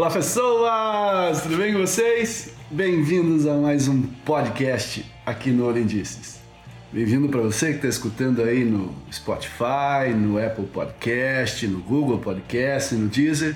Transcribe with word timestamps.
Olá 0.00 0.10
pessoas, 0.10 1.42
tudo 1.42 1.58
bem 1.58 1.74
com 1.74 1.80
vocês? 1.80 2.54
Bem-vindos 2.70 3.46
a 3.46 3.52
mais 3.52 3.86
um 3.86 4.00
podcast 4.24 5.04
aqui 5.26 5.50
no 5.50 5.66
Orendices. 5.66 6.40
Bem-vindo 6.90 7.28
para 7.28 7.42
você 7.42 7.66
que 7.66 7.76
está 7.76 7.88
escutando 7.88 8.40
aí 8.40 8.64
no 8.64 8.94
Spotify, 9.12 10.08
no 10.16 10.42
Apple 10.42 10.64
Podcast, 10.64 11.66
no 11.66 11.80
Google 11.80 12.18
Podcast, 12.18 12.94
no 12.94 13.08
Deezer. 13.08 13.54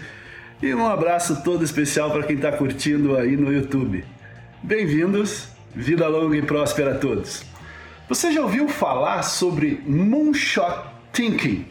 E 0.63 0.75
um 0.75 0.87
abraço 0.87 1.43
todo 1.43 1.65
especial 1.65 2.11
para 2.11 2.25
quem 2.25 2.37
está 2.37 2.53
curtindo 2.53 3.17
aí 3.17 3.39
no 3.39 3.51
YouTube. 3.51 4.05
Bem-vindos, 4.63 5.49
vida 5.75 6.07
longa 6.09 6.37
e 6.37 6.43
próspera 6.43 6.95
a 6.95 6.99
todos. 6.99 7.43
Você 8.07 8.31
já 8.31 8.43
ouviu 8.43 8.69
falar 8.69 9.23
sobre 9.23 9.83
Moonshot 9.87 10.91
Thinking? 11.11 11.65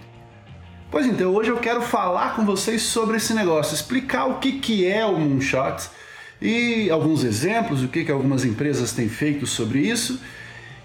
Pois 0.93 1.07
então, 1.07 1.33
hoje 1.33 1.49
eu 1.49 1.57
quero 1.57 1.81
falar 1.81 2.35
com 2.35 2.45
vocês 2.45 2.83
sobre 2.83 3.17
esse 3.17 3.33
negócio, 3.33 3.73
explicar 3.73 4.25
o 4.27 4.37
que, 4.37 4.59
que 4.59 4.85
é 4.85 5.03
o 5.03 5.17
Moonshot 5.17 5.89
e 6.39 6.87
alguns 6.91 7.23
exemplos, 7.23 7.81
o 7.81 7.87
que, 7.87 8.05
que 8.05 8.11
algumas 8.11 8.45
empresas 8.45 8.91
têm 8.91 9.09
feito 9.09 9.47
sobre 9.47 9.79
isso 9.79 10.21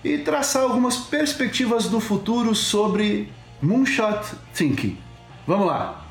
e 0.02 0.16
traçar 0.16 0.62
algumas 0.62 0.96
perspectivas 0.96 1.90
do 1.90 2.00
futuro 2.00 2.54
sobre 2.54 3.30
Moonshot 3.60 4.34
Thinking. 4.54 4.96
Vamos 5.46 5.66
lá! 5.66 6.06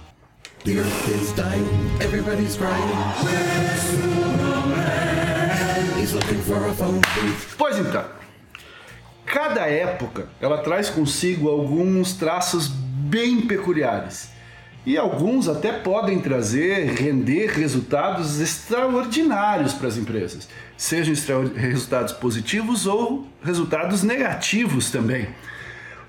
Pois 7.57 7.79
então, 7.79 8.05
cada 9.25 9.61
época 9.61 10.29
ela 10.39 10.59
traz 10.59 10.87
consigo 10.87 11.49
alguns 11.49 12.13
traços 12.13 12.71
bem 13.07 13.41
peculiares. 13.41 14.29
E 14.85 14.97
alguns 14.97 15.49
até 15.49 15.73
podem 15.73 16.19
trazer, 16.19 16.93
render 16.93 17.47
resultados 17.47 18.39
extraordinários 18.39 19.73
para 19.73 19.87
as 19.87 19.97
empresas, 19.97 20.47
sejam 20.77 21.13
resultados 21.55 22.13
positivos 22.13 22.85
ou 22.85 23.27
resultados 23.43 24.03
negativos 24.03 24.89
também. 24.89 25.27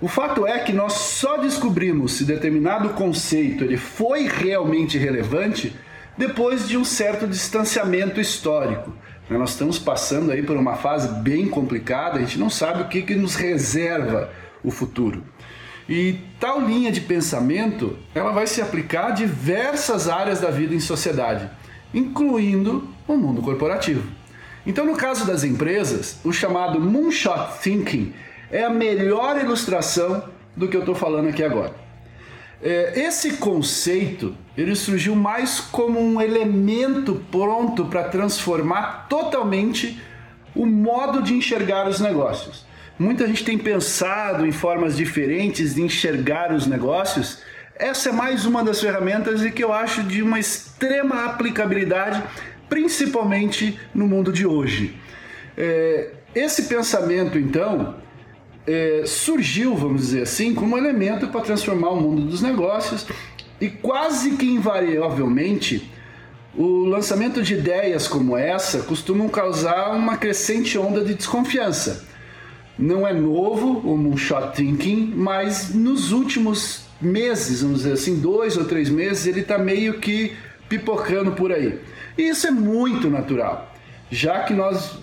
O 0.00 0.06
fato 0.06 0.46
é 0.46 0.60
que 0.60 0.72
nós 0.72 0.92
só 0.92 1.38
descobrimos 1.38 2.12
se 2.12 2.24
determinado 2.24 2.90
conceito 2.90 3.64
ele 3.64 3.76
foi 3.76 4.28
realmente 4.28 4.96
relevante 4.96 5.74
depois 6.16 6.68
de 6.68 6.76
um 6.76 6.84
certo 6.84 7.26
distanciamento 7.26 8.20
histórico. 8.20 8.94
Nós 9.28 9.50
estamos 9.50 9.76
passando 9.76 10.30
aí 10.30 10.42
por 10.42 10.56
uma 10.56 10.76
fase 10.76 11.20
bem 11.20 11.48
complicada, 11.48 12.18
a 12.18 12.20
gente 12.20 12.38
não 12.38 12.48
sabe 12.48 12.82
o 12.82 12.88
que, 12.88 13.02
que 13.02 13.16
nos 13.16 13.34
reserva 13.34 14.30
o 14.62 14.70
futuro. 14.70 15.22
E 15.88 16.20
tal 16.38 16.60
linha 16.60 16.92
de 16.92 17.00
pensamento, 17.00 17.96
ela 18.14 18.30
vai 18.30 18.46
se 18.46 18.60
aplicar 18.60 19.06
a 19.06 19.10
diversas 19.10 20.08
áreas 20.08 20.40
da 20.40 20.50
vida 20.50 20.74
em 20.74 20.80
sociedade, 20.80 21.48
incluindo 21.94 22.86
o 23.06 23.16
mundo 23.16 23.40
corporativo. 23.40 24.06
Então, 24.66 24.84
no 24.84 24.94
caso 24.94 25.26
das 25.26 25.44
empresas, 25.44 26.20
o 26.22 26.30
chamado 26.30 26.78
moonshot 26.78 27.58
thinking 27.62 28.12
é 28.50 28.64
a 28.64 28.70
melhor 28.70 29.38
ilustração 29.40 30.24
do 30.54 30.68
que 30.68 30.76
eu 30.76 30.80
estou 30.80 30.94
falando 30.94 31.28
aqui 31.28 31.42
agora. 31.42 31.74
É, 32.60 33.00
esse 33.00 33.34
conceito 33.34 34.34
ele 34.56 34.74
surgiu 34.74 35.14
mais 35.14 35.60
como 35.60 36.00
um 36.00 36.20
elemento 36.20 37.24
pronto 37.30 37.86
para 37.86 38.04
transformar 38.04 39.06
totalmente 39.08 40.02
o 40.54 40.66
modo 40.66 41.22
de 41.22 41.34
enxergar 41.34 41.88
os 41.88 42.00
negócios. 42.00 42.67
Muita 42.98 43.28
gente 43.28 43.44
tem 43.44 43.56
pensado 43.56 44.44
em 44.44 44.50
formas 44.50 44.96
diferentes 44.96 45.76
de 45.76 45.82
enxergar 45.82 46.52
os 46.52 46.66
negócios. 46.66 47.38
Essa 47.76 48.08
é 48.08 48.12
mais 48.12 48.44
uma 48.44 48.64
das 48.64 48.80
ferramentas 48.80 49.44
e 49.44 49.52
que 49.52 49.62
eu 49.62 49.72
acho 49.72 50.02
de 50.02 50.20
uma 50.20 50.40
extrema 50.40 51.26
aplicabilidade, 51.26 52.20
principalmente 52.68 53.78
no 53.94 54.08
mundo 54.08 54.32
de 54.32 54.44
hoje. 54.44 54.96
É, 55.56 56.10
esse 56.34 56.64
pensamento, 56.64 57.38
então, 57.38 57.94
é, 58.66 59.04
surgiu, 59.06 59.76
vamos 59.76 60.02
dizer 60.02 60.22
assim, 60.22 60.52
como 60.52 60.76
elemento 60.76 61.28
para 61.28 61.42
transformar 61.42 61.90
o 61.90 62.00
mundo 62.00 62.22
dos 62.22 62.42
negócios 62.42 63.06
e 63.60 63.68
quase 63.68 64.32
que 64.32 64.46
invariavelmente 64.46 65.88
o 66.52 66.84
lançamento 66.86 67.44
de 67.44 67.54
ideias 67.54 68.08
como 68.08 68.36
essa 68.36 68.82
costumam 68.82 69.28
causar 69.28 69.90
uma 69.94 70.16
crescente 70.16 70.76
onda 70.76 71.04
de 71.04 71.14
desconfiança 71.14 72.07
não 72.78 73.06
é 73.06 73.12
novo 73.12 73.80
o 73.84 73.96
Moonshot 73.96 74.54
Thinking, 74.54 75.12
mas 75.16 75.74
nos 75.74 76.12
últimos 76.12 76.82
meses, 77.00 77.62
vamos 77.62 77.78
dizer 77.78 77.92
assim, 77.92 78.20
dois 78.20 78.56
ou 78.56 78.64
três 78.64 78.88
meses, 78.88 79.26
ele 79.26 79.40
está 79.40 79.58
meio 79.58 79.98
que 79.98 80.36
pipocando 80.68 81.32
por 81.32 81.52
aí. 81.52 81.80
E 82.16 82.28
isso 82.28 82.46
é 82.46 82.50
muito 82.50 83.10
natural, 83.10 83.74
já 84.10 84.40
que 84.44 84.54
nós 84.54 84.98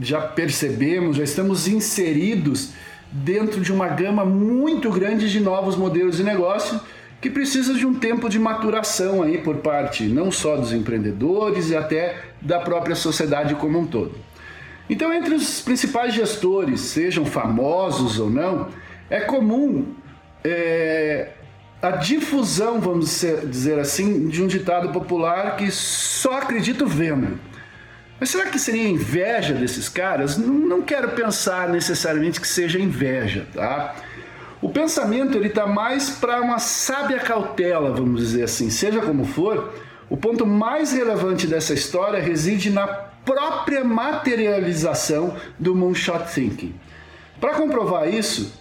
já 0.00 0.20
percebemos, 0.20 1.16
já 1.16 1.24
estamos 1.24 1.66
inseridos 1.66 2.72
dentro 3.10 3.60
de 3.60 3.72
uma 3.72 3.88
gama 3.88 4.24
muito 4.24 4.90
grande 4.90 5.30
de 5.30 5.40
novos 5.40 5.76
modelos 5.76 6.16
de 6.16 6.24
negócio 6.24 6.80
que 7.20 7.30
precisa 7.30 7.74
de 7.74 7.86
um 7.86 7.94
tempo 7.94 8.28
de 8.28 8.38
maturação 8.38 9.22
aí 9.22 9.38
por 9.38 9.56
parte 9.56 10.04
não 10.04 10.30
só 10.30 10.56
dos 10.56 10.72
empreendedores 10.72 11.70
e 11.70 11.76
até 11.76 12.16
da 12.42 12.60
própria 12.60 12.94
sociedade 12.94 13.54
como 13.54 13.78
um 13.78 13.86
todo. 13.86 14.14
Então, 14.88 15.12
entre 15.12 15.34
os 15.34 15.60
principais 15.60 16.14
gestores, 16.14 16.80
sejam 16.80 17.24
famosos 17.24 18.20
ou 18.20 18.30
não, 18.30 18.68
é 19.10 19.20
comum 19.20 19.94
é, 20.44 21.30
a 21.82 21.90
difusão, 21.90 22.80
vamos 22.80 23.24
dizer 23.48 23.78
assim, 23.78 24.28
de 24.28 24.42
um 24.42 24.46
ditado 24.46 24.90
popular 24.90 25.56
que 25.56 25.70
só 25.70 26.38
acredito 26.38 26.86
vendo. 26.86 27.38
Mas 28.18 28.30
será 28.30 28.46
que 28.46 28.58
seria 28.58 28.88
inveja 28.88 29.52
desses 29.52 29.88
caras? 29.88 30.38
Não, 30.38 30.54
não 30.54 30.82
quero 30.82 31.10
pensar 31.10 31.68
necessariamente 31.68 32.40
que 32.40 32.48
seja 32.48 32.78
inveja, 32.78 33.46
tá? 33.52 33.94
O 34.62 34.70
pensamento 34.70 35.36
ele 35.36 35.48
está 35.48 35.66
mais 35.66 36.10
para 36.10 36.40
uma 36.40 36.58
sábia 36.58 37.18
cautela, 37.18 37.92
vamos 37.92 38.22
dizer 38.22 38.44
assim. 38.44 38.70
Seja 38.70 39.02
como 39.02 39.26
for, 39.26 39.74
o 40.08 40.16
ponto 40.16 40.46
mais 40.46 40.92
relevante 40.92 41.46
dessa 41.46 41.74
história 41.74 42.20
reside 42.20 42.70
na 42.70 42.86
própria 43.26 43.84
materialização 43.84 45.36
do 45.58 45.74
Moonshot 45.74 46.32
Thinking. 46.32 46.74
Para 47.40 47.54
comprovar 47.54 48.08
isso, 48.08 48.58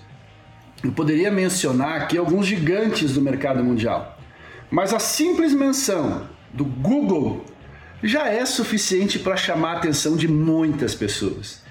eu 0.83 0.91
poderia 0.91 1.31
mencionar 1.31 2.01
aqui 2.01 2.17
alguns 2.17 2.47
gigantes 2.47 3.13
do 3.13 3.21
mercado 3.21 3.63
mundial, 3.63 4.17
mas 4.69 4.93
a 4.93 4.99
simples 4.99 5.53
menção 5.53 6.27
do 6.51 6.65
Google 6.65 7.45
já 8.03 8.27
é 8.27 8.45
suficiente 8.45 9.19
para 9.19 9.37
chamar 9.37 9.75
a 9.75 9.77
atenção 9.77 10.17
de 10.17 10.27
muitas 10.27 10.93
pessoas. 10.93 11.63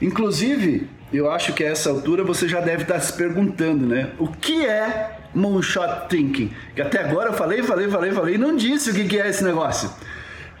Inclusive, 0.00 0.88
eu 1.12 1.30
acho 1.30 1.52
que 1.52 1.62
a 1.62 1.68
essa 1.68 1.90
altura 1.90 2.24
você 2.24 2.48
já 2.48 2.60
deve 2.60 2.82
estar 2.82 2.98
se 3.00 3.12
perguntando, 3.12 3.86
né? 3.86 4.10
O 4.18 4.28
que 4.28 4.64
é 4.66 5.18
Moonshot 5.34 6.08
Thinking? 6.08 6.50
Que 6.74 6.82
até 6.82 7.00
agora 7.00 7.30
eu 7.30 7.34
falei, 7.34 7.62
falei, 7.62 7.88
falei, 7.88 8.12
falei 8.12 8.34
e 8.34 8.38
não 8.38 8.56
disse 8.56 8.90
o 8.90 8.94
que 8.94 9.20
é 9.20 9.28
esse 9.28 9.44
negócio. 9.44 9.90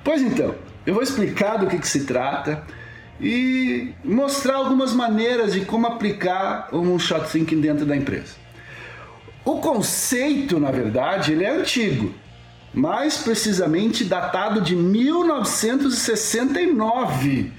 Pois 0.02 0.22
então, 0.22 0.54
eu 0.88 0.94
vou 0.94 1.02
explicar 1.02 1.58
do 1.58 1.66
que, 1.66 1.78
que 1.78 1.86
se 1.86 2.06
trata 2.06 2.62
e 3.20 3.92
mostrar 4.02 4.54
algumas 4.54 4.94
maneiras 4.94 5.52
de 5.52 5.66
como 5.66 5.86
aplicar 5.86 6.70
o 6.72 6.82
Moonshot 6.82 7.30
Thinking 7.30 7.60
dentro 7.60 7.84
da 7.84 7.94
empresa. 7.94 8.36
O 9.44 9.60
conceito, 9.60 10.58
na 10.58 10.70
verdade, 10.70 11.32
ele 11.32 11.44
é 11.44 11.50
antigo, 11.50 12.14
mais 12.72 13.18
precisamente 13.18 14.02
datado 14.02 14.62
de 14.62 14.74
1969. 14.74 17.52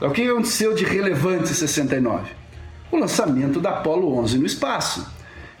O 0.00 0.08
que 0.08 0.26
aconteceu 0.26 0.74
de 0.74 0.86
relevante 0.86 1.50
em 1.50 1.54
69? 1.54 2.30
O 2.90 2.96
lançamento 2.96 3.60
da 3.60 3.72
Apollo 3.72 4.16
11 4.20 4.38
no 4.38 4.46
espaço. 4.46 5.06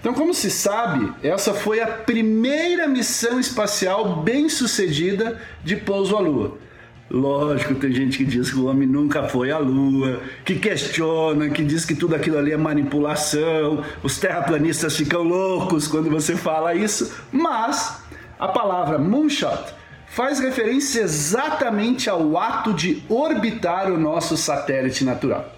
Então, 0.00 0.14
como 0.14 0.32
se 0.32 0.50
sabe, 0.50 1.12
essa 1.22 1.52
foi 1.52 1.82
a 1.82 1.86
primeira 1.86 2.88
missão 2.88 3.38
espacial 3.38 4.22
bem 4.22 4.48
sucedida 4.48 5.38
de 5.62 5.76
pouso 5.76 6.16
à 6.16 6.20
Lua. 6.20 6.66
Lógico, 7.10 7.74
tem 7.74 7.90
gente 7.90 8.18
que 8.18 8.24
diz 8.24 8.50
que 8.50 8.58
o 8.58 8.66
homem 8.66 8.86
nunca 8.86 9.22
foi 9.22 9.50
à 9.50 9.56
lua, 9.56 10.20
que 10.44 10.56
questiona, 10.56 11.48
que 11.48 11.64
diz 11.64 11.86
que 11.86 11.94
tudo 11.94 12.14
aquilo 12.14 12.36
ali 12.36 12.52
é 12.52 12.56
manipulação, 12.56 13.82
os 14.02 14.18
terraplanistas 14.18 14.94
ficam 14.94 15.22
loucos 15.22 15.88
quando 15.88 16.10
você 16.10 16.36
fala 16.36 16.74
isso, 16.74 17.10
mas 17.32 18.02
a 18.38 18.48
palavra 18.48 18.98
moonshot 18.98 19.74
faz 20.08 20.38
referência 20.38 21.00
exatamente 21.00 22.10
ao 22.10 22.36
ato 22.36 22.74
de 22.74 23.02
orbitar 23.08 23.90
o 23.90 23.98
nosso 23.98 24.36
satélite 24.36 25.02
natural. 25.02 25.54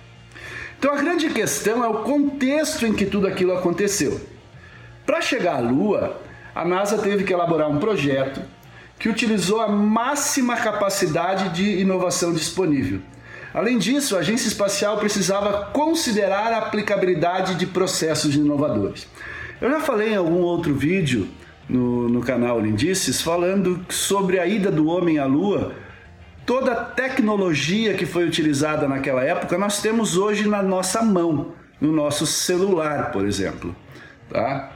Então 0.79 0.95
a 0.95 0.97
grande 0.97 1.31
questão 1.31 1.85
é 1.85 1.89
o 1.89 2.03
contexto 2.05 2.87
em 2.87 2.93
que 2.93 3.05
tudo 3.05 3.27
aquilo 3.27 3.53
aconteceu. 3.53 4.21
Para 5.05 5.21
chegar 5.21 5.57
à 5.57 5.61
Lua, 5.61 6.21
a 6.55 6.65
NASA 6.65 6.97
teve 6.99 7.25
que 7.25 7.33
elaborar 7.33 7.69
um 7.69 7.79
projeto 7.79 8.41
que 9.01 9.09
utilizou 9.09 9.63
a 9.63 9.67
máxima 9.67 10.57
capacidade 10.57 11.49
de 11.49 11.81
inovação 11.81 12.35
disponível. 12.35 13.01
Além 13.53 13.79
disso, 13.79 14.15
a 14.15 14.21
agência 14.21 14.47
espacial 14.47 14.99
precisava 14.99 15.71
considerar 15.73 16.53
a 16.53 16.59
aplicabilidade 16.59 17.55
de 17.55 17.67
processos 17.67 18.35
inovadores. 18.37 19.09
Eu 19.59 19.71
já 19.71 19.81
falei 19.81 20.11
em 20.13 20.17
algum 20.17 20.41
outro 20.43 20.75
vídeo 20.75 21.29
no, 21.67 22.11
no 22.11 22.21
canal 22.21 22.61
Lindices, 22.61 23.23
falando 23.23 23.85
sobre 23.89 24.39
a 24.39 24.47
ida 24.47 24.71
do 24.71 24.87
homem 24.87 25.19
à 25.19 25.25
Lua. 25.25 25.73
Toda 26.45 26.73
a 26.73 26.85
tecnologia 26.85 27.95
que 27.95 28.05
foi 28.05 28.27
utilizada 28.27 28.87
naquela 28.87 29.25
época 29.25 29.57
nós 29.57 29.81
temos 29.81 30.19
hoje 30.19 30.47
na 30.47 30.63
nossa 30.63 31.03
mão, 31.03 31.53
no 31.81 31.91
nosso 31.91 32.27
celular, 32.27 33.13
por 33.13 33.27
exemplo. 33.27 33.75
Tá? 34.29 34.73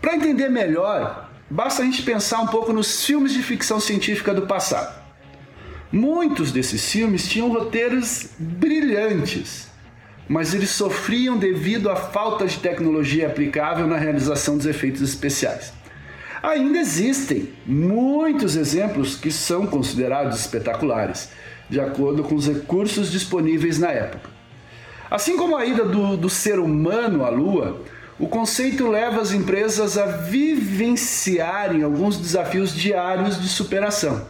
Para 0.00 0.14
entender 0.14 0.50
melhor, 0.50 1.31
basta 1.52 1.82
a 1.82 1.84
gente 1.84 2.02
pensar 2.02 2.40
um 2.40 2.46
pouco 2.46 2.72
nos 2.72 3.04
filmes 3.04 3.34
de 3.34 3.42
ficção 3.42 3.78
científica 3.78 4.32
do 4.32 4.46
passado. 4.46 5.02
Muitos 5.92 6.50
desses 6.50 6.90
filmes 6.90 7.28
tinham 7.28 7.52
roteiros 7.52 8.30
brilhantes, 8.38 9.68
mas 10.26 10.54
eles 10.54 10.70
sofriam 10.70 11.36
devido 11.36 11.90
à 11.90 11.96
falta 11.96 12.46
de 12.46 12.58
tecnologia 12.58 13.26
aplicável 13.26 13.86
na 13.86 13.98
realização 13.98 14.56
dos 14.56 14.64
efeitos 14.64 15.02
especiais. 15.02 15.74
Ainda 16.42 16.78
existem 16.78 17.50
muitos 17.66 18.56
exemplos 18.56 19.14
que 19.14 19.30
são 19.30 19.66
considerados 19.66 20.40
espetaculares, 20.40 21.28
de 21.68 21.78
acordo 21.78 22.22
com 22.22 22.34
os 22.34 22.48
recursos 22.48 23.12
disponíveis 23.12 23.78
na 23.78 23.90
época. 23.90 24.30
Assim 25.10 25.36
como 25.36 25.54
a 25.54 25.66
ida 25.66 25.84
do, 25.84 26.16
do 26.16 26.30
ser 26.30 26.58
humano 26.58 27.22
à 27.26 27.28
Lua, 27.28 27.82
o 28.22 28.28
conceito 28.28 28.86
leva 28.86 29.20
as 29.20 29.32
empresas 29.32 29.98
a 29.98 30.06
vivenciarem 30.06 31.82
alguns 31.82 32.16
desafios 32.16 32.72
diários 32.72 33.42
de 33.42 33.48
superação. 33.48 34.28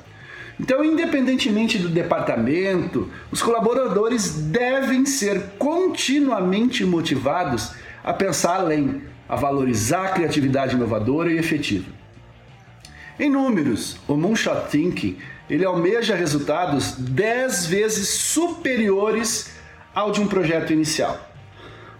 Então, 0.59 0.83
independentemente 0.83 1.79
do 1.79 1.91
departamento, 1.91 3.11
os 3.31 3.43
colaboradores 3.43 4.33
devem 4.45 5.05
ser 5.05 5.43
continuamente 5.59 6.87
motivados 6.87 7.75
a 8.03 8.15
pensar 8.15 8.61
além, 8.61 9.03
a 9.29 9.37
valorizar 9.37 10.07
a 10.07 10.13
criatividade 10.13 10.75
inovadora 10.75 11.31
e 11.31 11.37
efetiva. 11.37 11.93
Em 13.21 13.29
números, 13.29 13.99
o 14.09 14.17
Moonshot 14.17 14.71
Thinking 14.71 15.19
ele 15.51 15.67
almeja 15.67 16.15
resultados 16.15 16.93
10 16.93 17.67
vezes 17.67 18.09
superiores 18.09 19.53
ao 19.95 20.11
de 20.11 20.23
um 20.23 20.27
projeto 20.27 20.73
inicial. 20.73 21.32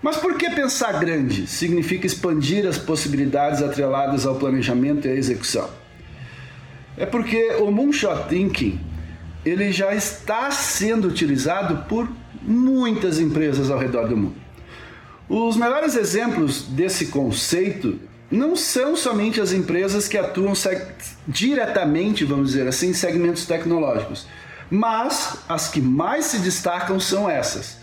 Mas 0.03 0.17
por 0.17 0.37
que 0.37 0.51
pensar 0.51 0.99
grande 0.99 1.47
significa 1.47 2.07
expandir 2.07 2.67
as 2.67 2.77
possibilidades 2.77 3.63
atreladas 3.63 4.27
ao 4.27 4.35
planejamento 4.35 5.07
e 5.07 5.11
à 5.11 5.15
execução? 5.15 5.71
É 6.97 7.07
porque 7.07 7.53
o 7.61 7.71
Moonshot 7.71 8.29
Thinking 8.29 8.81
ele 9.45 9.73
já 9.73 9.95
está 9.95 10.51
sendo 10.51 11.09
utilizado 11.09 11.85
por 11.89 12.09
muitas 12.43 13.21
empresas 13.21 13.71
ao 13.71 13.79
redor 13.79 14.09
do 14.09 14.17
mundo. 14.17 14.35
Os 15.29 15.57
melhores 15.57 15.95
exemplos 15.97 16.63
desse 16.63 17.07
conceito 17.07 17.99
não 18.31 18.57
são 18.57 18.97
somente 18.97 19.41
as 19.41 19.53
empresas 19.53 20.09
que 20.09 20.19
atuam 20.19 20.53
diretamente, 21.29 22.25
vamos 22.25 22.49
dizer 22.51 22.67
assim, 22.67 22.89
em 22.89 22.95
segmentos 22.95 23.47
tecnológicos, 23.47 24.27
mas 24.71 25.39
as 25.49 25.69
que 25.69 25.81
mais 25.81 26.27
se 26.27 26.39
destacam 26.39 26.99
são 26.99 27.29
essas. 27.29 27.79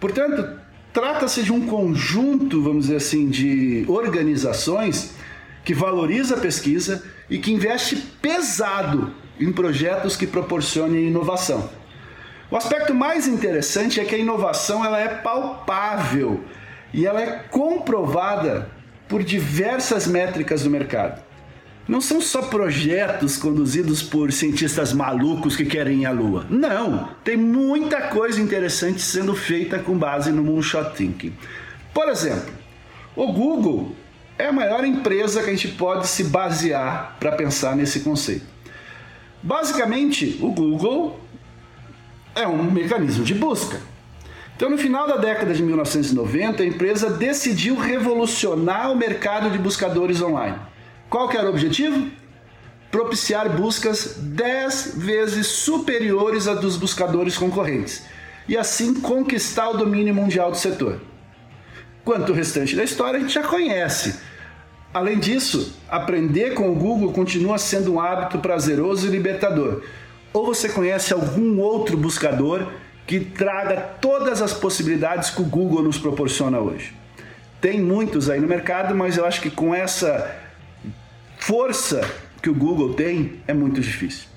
Portanto, 0.00 0.61
trata-se 0.92 1.42
de 1.42 1.52
um 1.52 1.66
conjunto, 1.66 2.62
vamos 2.62 2.84
dizer 2.84 2.96
assim, 2.96 3.28
de 3.28 3.84
organizações 3.88 5.14
que 5.64 5.74
valoriza 5.74 6.36
a 6.36 6.40
pesquisa 6.40 7.02
e 7.30 7.38
que 7.38 7.52
investe 7.52 7.96
pesado 7.96 9.12
em 9.40 9.52
projetos 9.52 10.16
que 10.16 10.26
proporcionem 10.26 11.06
inovação. 11.06 11.70
O 12.50 12.56
aspecto 12.56 12.94
mais 12.94 13.26
interessante 13.26 13.98
é 13.98 14.04
que 14.04 14.14
a 14.14 14.18
inovação 14.18 14.84
ela 14.84 15.00
é 15.00 15.08
palpável 15.08 16.44
e 16.92 17.06
ela 17.06 17.22
é 17.22 17.44
comprovada 17.50 18.70
por 19.08 19.22
diversas 19.22 20.06
métricas 20.06 20.64
do 20.64 20.70
mercado. 20.70 21.22
Não 21.92 22.00
são 22.00 22.22
só 22.22 22.40
projetos 22.40 23.36
conduzidos 23.36 24.02
por 24.02 24.32
cientistas 24.32 24.94
malucos 24.94 25.54
que 25.54 25.66
querem 25.66 26.06
à 26.06 26.10
Lua. 26.10 26.46
Não, 26.48 27.10
tem 27.22 27.36
muita 27.36 28.00
coisa 28.08 28.40
interessante 28.40 29.02
sendo 29.02 29.34
feita 29.34 29.78
com 29.78 29.98
base 29.98 30.32
no 30.32 30.42
Moonshot 30.42 30.96
Thinking. 30.96 31.34
Por 31.92 32.08
exemplo, 32.08 32.50
o 33.14 33.30
Google 33.30 33.94
é 34.38 34.46
a 34.46 34.52
maior 34.54 34.86
empresa 34.86 35.42
que 35.42 35.50
a 35.50 35.54
gente 35.54 35.68
pode 35.68 36.06
se 36.06 36.24
basear 36.24 37.18
para 37.20 37.32
pensar 37.32 37.76
nesse 37.76 38.00
conceito. 38.00 38.46
Basicamente, 39.42 40.38
o 40.40 40.50
Google 40.50 41.20
é 42.34 42.48
um 42.48 42.70
mecanismo 42.70 43.22
de 43.22 43.34
busca. 43.34 43.78
Então, 44.56 44.70
no 44.70 44.78
final 44.78 45.06
da 45.06 45.18
década 45.18 45.52
de 45.52 45.62
1990, 45.62 46.62
a 46.62 46.66
empresa 46.66 47.10
decidiu 47.10 47.76
revolucionar 47.76 48.90
o 48.90 48.96
mercado 48.96 49.50
de 49.50 49.58
buscadores 49.58 50.22
online. 50.22 50.71
Qual 51.12 51.28
que 51.28 51.36
era 51.36 51.46
o 51.46 51.50
objetivo? 51.50 52.10
Propiciar 52.90 53.46
buscas 53.50 54.16
10 54.16 54.94
vezes 54.96 55.46
superiores 55.46 56.48
a 56.48 56.54
dos 56.54 56.78
buscadores 56.78 57.36
concorrentes 57.36 58.02
e 58.48 58.56
assim 58.56 58.94
conquistar 58.94 59.68
o 59.68 59.76
domínio 59.76 60.14
mundial 60.14 60.50
do 60.50 60.56
setor. 60.56 61.02
Quanto 62.02 62.32
o 62.32 62.34
restante 62.34 62.74
da 62.74 62.82
história 62.82 63.18
a 63.18 63.20
gente 63.20 63.34
já 63.34 63.42
conhece. 63.42 64.20
Além 64.94 65.18
disso, 65.18 65.78
aprender 65.86 66.54
com 66.54 66.70
o 66.70 66.74
Google 66.74 67.12
continua 67.12 67.58
sendo 67.58 67.92
um 67.92 68.00
hábito 68.00 68.38
prazeroso 68.38 69.06
e 69.06 69.10
libertador. 69.10 69.82
Ou 70.32 70.46
você 70.46 70.66
conhece 70.66 71.12
algum 71.12 71.60
outro 71.60 71.94
buscador 71.94 72.72
que 73.06 73.20
traga 73.20 73.76
todas 74.00 74.40
as 74.40 74.54
possibilidades 74.54 75.28
que 75.28 75.42
o 75.42 75.44
Google 75.44 75.82
nos 75.82 75.98
proporciona 75.98 76.58
hoje? 76.58 76.94
Tem 77.60 77.82
muitos 77.82 78.30
aí 78.30 78.40
no 78.40 78.48
mercado, 78.48 78.94
mas 78.94 79.18
eu 79.18 79.26
acho 79.26 79.42
que 79.42 79.50
com 79.50 79.74
essa 79.74 80.41
força 81.42 82.08
que 82.40 82.48
o 82.48 82.54
Google 82.54 82.94
tem, 82.94 83.40
é 83.48 83.52
muito 83.52 83.80
difícil. 83.80 84.28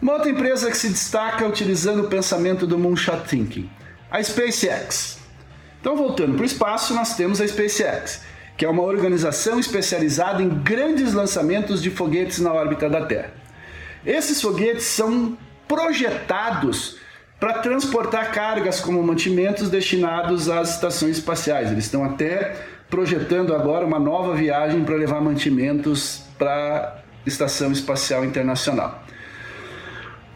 Uma 0.00 0.14
outra 0.14 0.30
empresa 0.30 0.70
que 0.70 0.76
se 0.76 0.90
destaca 0.90 1.46
utilizando 1.46 2.02
o 2.02 2.08
pensamento 2.08 2.66
do 2.66 2.78
Moonshot 2.78 3.26
Thinking, 3.26 3.70
a 4.10 4.22
SpaceX. 4.22 5.18
Então, 5.80 5.96
voltando 5.96 6.34
para 6.34 6.42
o 6.42 6.46
espaço, 6.46 6.94
nós 6.94 7.16
temos 7.16 7.40
a 7.40 7.48
SpaceX, 7.48 8.22
que 8.58 8.64
é 8.66 8.68
uma 8.68 8.82
organização 8.82 9.58
especializada 9.58 10.42
em 10.42 10.48
grandes 10.50 11.14
lançamentos 11.14 11.82
de 11.82 11.90
foguetes 11.90 12.38
na 12.40 12.52
órbita 12.52 12.90
da 12.90 13.06
Terra. 13.06 13.32
Esses 14.04 14.42
foguetes 14.42 14.84
são 14.84 15.38
projetados 15.66 16.98
para 17.40 17.54
transportar 17.60 18.32
cargas 18.32 18.80
como 18.80 19.02
mantimentos 19.02 19.70
destinados 19.70 20.50
às 20.50 20.74
estações 20.74 21.16
espaciais. 21.16 21.70
Eles 21.70 21.84
estão 21.84 22.04
até 22.04 22.73
projetando 22.94 23.52
agora 23.52 23.84
uma 23.84 23.98
nova 23.98 24.34
viagem 24.34 24.84
para 24.84 24.94
levar 24.94 25.20
mantimentos 25.20 26.22
para 26.38 27.02
a 27.26 27.28
Estação 27.28 27.72
Espacial 27.72 28.24
Internacional. 28.24 29.02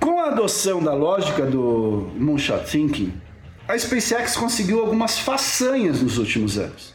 Com 0.00 0.18
a 0.18 0.26
adoção 0.26 0.82
da 0.82 0.92
lógica 0.92 1.46
do 1.46 2.10
Moonshot 2.16 2.68
Thinking, 2.68 3.14
a 3.68 3.78
SpaceX 3.78 4.36
conseguiu 4.36 4.80
algumas 4.80 5.20
façanhas 5.20 6.02
nos 6.02 6.18
últimos 6.18 6.58
anos. 6.58 6.92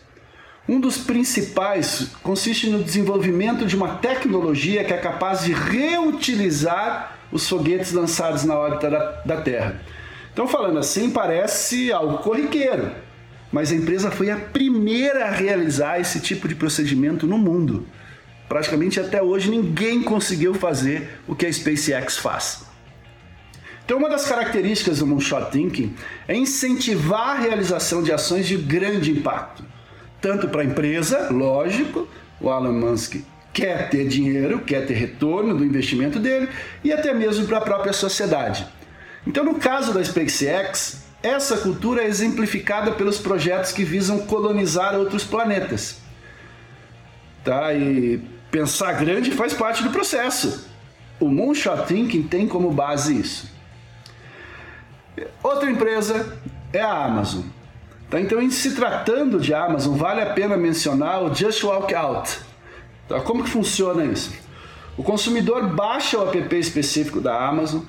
Um 0.68 0.82
dos 0.82 0.98
principais 0.98 2.10
consiste 2.22 2.70
no 2.70 2.84
desenvolvimento 2.84 3.66
de 3.66 3.78
uma 3.78 3.96
tecnologia 3.96 4.84
que 4.84 4.92
é 4.92 4.98
capaz 4.98 5.46
de 5.46 5.54
reutilizar 5.54 7.20
os 7.32 7.48
foguetes 7.48 7.94
lançados 7.94 8.44
na 8.44 8.58
órbita 8.58 8.90
da, 8.90 9.12
da 9.26 9.42
Terra. 9.42 9.80
Então, 10.34 10.46
falando 10.46 10.78
assim, 10.78 11.10
parece 11.10 11.90
algo 11.90 12.18
corriqueiro, 12.18 12.92
mas 13.54 13.72
a 13.72 13.76
empresa 13.76 14.10
foi 14.10 14.32
a 14.32 14.36
primeira 14.36 15.28
a 15.28 15.30
realizar 15.30 16.00
esse 16.00 16.20
tipo 16.20 16.48
de 16.48 16.56
procedimento 16.56 17.28
no 17.28 17.38
mundo. 17.38 17.86
Praticamente 18.50 19.00
até 19.00 19.22
hoje 19.22 19.52
ninguém 19.52 20.02
conseguiu 20.02 20.56
fazer 20.56 21.20
o 21.28 21.36
que 21.36 21.46
a 21.46 21.54
SpaceX 21.54 22.18
faz. 22.18 22.66
Então, 23.86 24.00
uma 24.00 24.10
das 24.10 24.26
características 24.26 25.00
do 25.00 25.06
Moonshot 25.06 25.52
Thinking 25.52 25.94
é 26.28 26.36
incentivar 26.36 27.30
a 27.30 27.40
realização 27.40 28.02
de 28.02 28.12
ações 28.12 28.48
de 28.48 28.58
grande 28.58 29.12
impacto, 29.12 29.64
tanto 30.20 30.50
para 30.50 30.62
a 30.62 30.66
empresa, 30.66 31.30
lógico, 31.30 32.08
o 32.42 32.50
Elon 32.50 32.74
Musk 32.74 33.18
quer 33.54 33.90
ter 33.90 34.08
dinheiro, 34.08 34.62
quer 34.62 34.88
ter 34.88 34.96
retorno 34.96 35.56
do 35.56 35.64
investimento 35.64 36.18
dele, 36.18 36.50
e 36.84 36.92
até 36.92 37.14
mesmo 37.14 37.46
para 37.46 37.60
a 37.60 37.62
própria 37.62 37.94
sociedade. 37.94 38.66
Então, 39.28 39.44
no 39.44 39.56
caso 39.56 39.94
da 39.94 40.04
SpaceX, 40.04 41.04
essa 41.24 41.58
cultura 41.58 42.04
é 42.04 42.08
exemplificada 42.08 42.92
pelos 42.92 43.18
projetos 43.18 43.72
que 43.72 43.86
visam 43.86 44.20
colonizar 44.28 44.94
outros 44.96 45.24
planetas. 45.24 46.02
Tá? 47.46 47.74
E 47.74 48.22
pensar 48.52 48.94
grande 48.94 49.32
faz 49.32 49.54
parte 49.54 49.82
do 49.82 49.90
processo. 49.90 50.70
O 51.22 51.30
Moonshot 51.30 51.88
Thinking 51.88 52.24
tem 52.24 52.46
como 52.46 52.70
base 52.72 53.18
isso. 53.18 53.50
Outra 55.42 55.72
empresa 55.72 56.38
é 56.74 56.82
a 56.82 57.06
Amazon. 57.06 57.44
Tá? 58.10 58.20
Então, 58.20 58.42
em 58.42 58.52
se 58.52 58.76
tratando 58.76 59.40
de 59.40 59.54
Amazon, 59.54 59.96
vale 59.96 60.22
a 60.22 60.34
pena 60.34 60.58
mencionar 60.58 61.24
o 61.24 61.34
Just 61.34 61.64
Walk 61.64 61.96
Out. 61.96 62.40
Tá? 63.08 63.22
Como 63.22 63.44
que 63.44 63.50
funciona 63.50 64.04
isso? 64.04 64.34
O 64.98 65.04
consumidor 65.04 65.68
baixa 65.70 66.20
o 66.20 66.30
app 66.30 66.56
específico 66.56 67.22
da 67.22 67.48
Amazon 67.48 67.82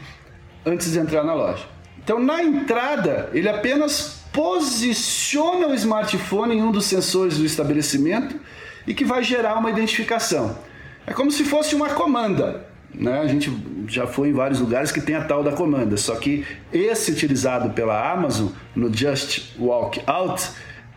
antes 0.64 0.92
de 0.92 1.00
entrar 1.00 1.24
na 1.24 1.34
loja. 1.34 1.74
Então, 2.04 2.20
na 2.20 2.42
entrada, 2.42 3.30
ele 3.32 3.49
apenas 3.49 4.23
posiciona 4.30 5.68
o 5.68 5.75
smartphone 5.75 6.56
em 6.56 6.62
um 6.62 6.70
dos 6.70 6.84
sensores 6.84 7.38
do 7.38 7.46
estabelecimento 7.46 8.38
e 8.87 8.92
que 8.92 9.04
vai 9.04 9.25
gerar 9.25 9.58
uma 9.58 9.70
identificação. 9.70 10.58
É 11.06 11.14
como 11.14 11.30
se 11.30 11.44
fosse 11.44 11.75
uma 11.75 11.88
comanda. 11.90 12.66
Né? 12.92 13.20
A 13.20 13.26
gente 13.26 13.50
já 13.88 14.06
foi 14.06 14.28
em 14.28 14.32
vários 14.32 14.61
lugares 14.61 14.92
que 14.92 15.00
tem 15.00 15.14
a 15.14 15.25
tal 15.25 15.42
da 15.42 15.52
comanda, 15.52 15.96
só 15.96 16.14
que 16.16 16.46
esse 16.73 17.11
utilizado 17.11 17.70
pela 17.70 18.12
Amazon 18.12 18.49
no 18.75 18.94
Just 18.94 19.56
Walk 19.58 20.00
Out 20.06 20.50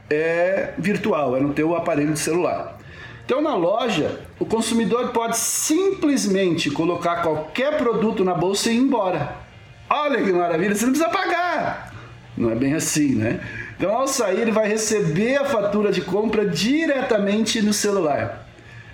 é 0.10 0.74
virtual, 0.78 1.38
é 1.38 1.40
no 1.40 1.54
teu 1.54 1.76
aparelho 1.76 2.14
de 2.14 2.20
celular. 2.20 2.78
Então 3.26 3.42
na 3.42 3.56
loja, 3.56 4.20
o 4.40 4.46
consumidor 4.46 5.10
pode 5.10 5.38
simplesmente 5.38 6.70
colocar 6.70 7.22
qualquer 7.22 7.78
produto 7.78 8.24
na 8.24 8.34
bolsa 8.34 8.70
e 8.70 8.76
ir 8.76 8.80
embora. 8.80 9.47
Olha 9.90 10.24
que 10.24 10.32
maravilha, 10.32 10.76
você 10.76 10.86
não 10.86 10.92
precisa 10.92 11.12
pagar. 11.12 11.94
Não 12.38 12.52
é 12.52 12.56
bem 12.56 12.74
assim, 12.74 13.16
né? 13.16 13.40
Então 13.78 13.92
ao 13.96 14.08
sair 14.08 14.42
ele 14.42 14.52
vai 14.52 14.68
receber 14.68 15.38
a 15.38 15.46
fatura 15.46 15.92
de 15.92 16.02
compra 16.02 16.46
diretamente 16.46 17.62
no 17.62 17.74
celular. 17.74 18.48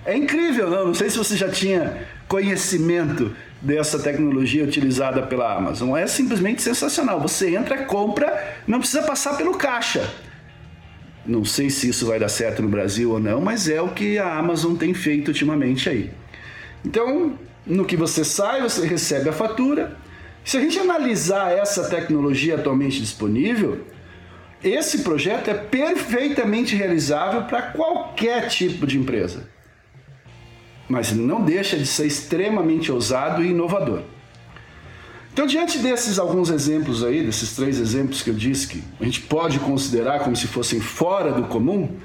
É 0.04 0.16
incrível, 0.16 0.68
não? 0.68 0.86
Não 0.88 0.94
sei 0.94 1.08
se 1.08 1.16
você 1.16 1.36
já 1.36 1.48
tinha 1.48 2.06
conhecimento 2.28 3.34
dessa 3.60 3.98
tecnologia 3.98 4.62
utilizada 4.62 5.22
pela 5.22 5.56
Amazon. 5.56 5.96
É 5.96 6.06
simplesmente 6.06 6.62
sensacional. 6.62 7.20
Você 7.20 7.54
entra, 7.54 7.84
compra, 7.84 8.56
não 8.66 8.78
precisa 8.78 9.02
passar 9.02 9.36
pelo 9.36 9.56
caixa. 9.56 10.12
Não 11.26 11.42
sei 11.42 11.70
se 11.70 11.88
isso 11.88 12.06
vai 12.06 12.18
dar 12.18 12.28
certo 12.28 12.60
no 12.60 12.68
Brasil 12.68 13.12
ou 13.12 13.18
não, 13.18 13.40
mas 13.40 13.66
é 13.66 13.80
o 13.80 13.88
que 13.88 14.18
a 14.18 14.34
Amazon 14.36 14.74
tem 14.74 14.92
feito 14.92 15.28
ultimamente 15.28 15.88
aí. 15.88 16.10
Então, 16.84 17.38
no 17.66 17.86
que 17.86 17.96
você 17.96 18.22
sai, 18.22 18.60
você 18.60 18.86
recebe 18.86 19.30
a 19.30 19.32
fatura. 19.32 19.96
Se 20.44 20.58
a 20.58 20.60
gente 20.60 20.78
analisar 20.78 21.50
essa 21.52 21.88
tecnologia 21.88 22.56
atualmente 22.56 23.00
disponível, 23.00 23.80
esse 24.62 24.98
projeto 25.02 25.48
é 25.48 25.54
perfeitamente 25.54 26.76
realizável 26.76 27.44
para 27.44 27.62
qualquer 27.62 28.48
tipo 28.48 28.86
de 28.86 28.98
empresa 28.98 29.54
mas 30.88 31.12
não 31.12 31.42
deixa 31.42 31.76
de 31.76 31.86
ser 31.86 32.06
extremamente 32.06 32.92
ousado 32.92 33.42
e 33.42 33.50
inovador. 33.50 34.02
Então, 35.32 35.46
diante 35.46 35.78
desses 35.78 36.18
alguns 36.18 36.50
exemplos 36.50 37.02
aí, 37.02 37.24
desses 37.24 37.56
três 37.56 37.80
exemplos 37.80 38.22
que 38.22 38.30
eu 38.30 38.34
disse 38.34 38.68
que 38.68 38.84
a 39.00 39.04
gente 39.04 39.20
pode 39.22 39.58
considerar 39.58 40.20
como 40.20 40.36
se 40.36 40.46
fossem 40.46 40.80
fora 40.80 41.32
do 41.32 41.44
comum, 41.44 41.96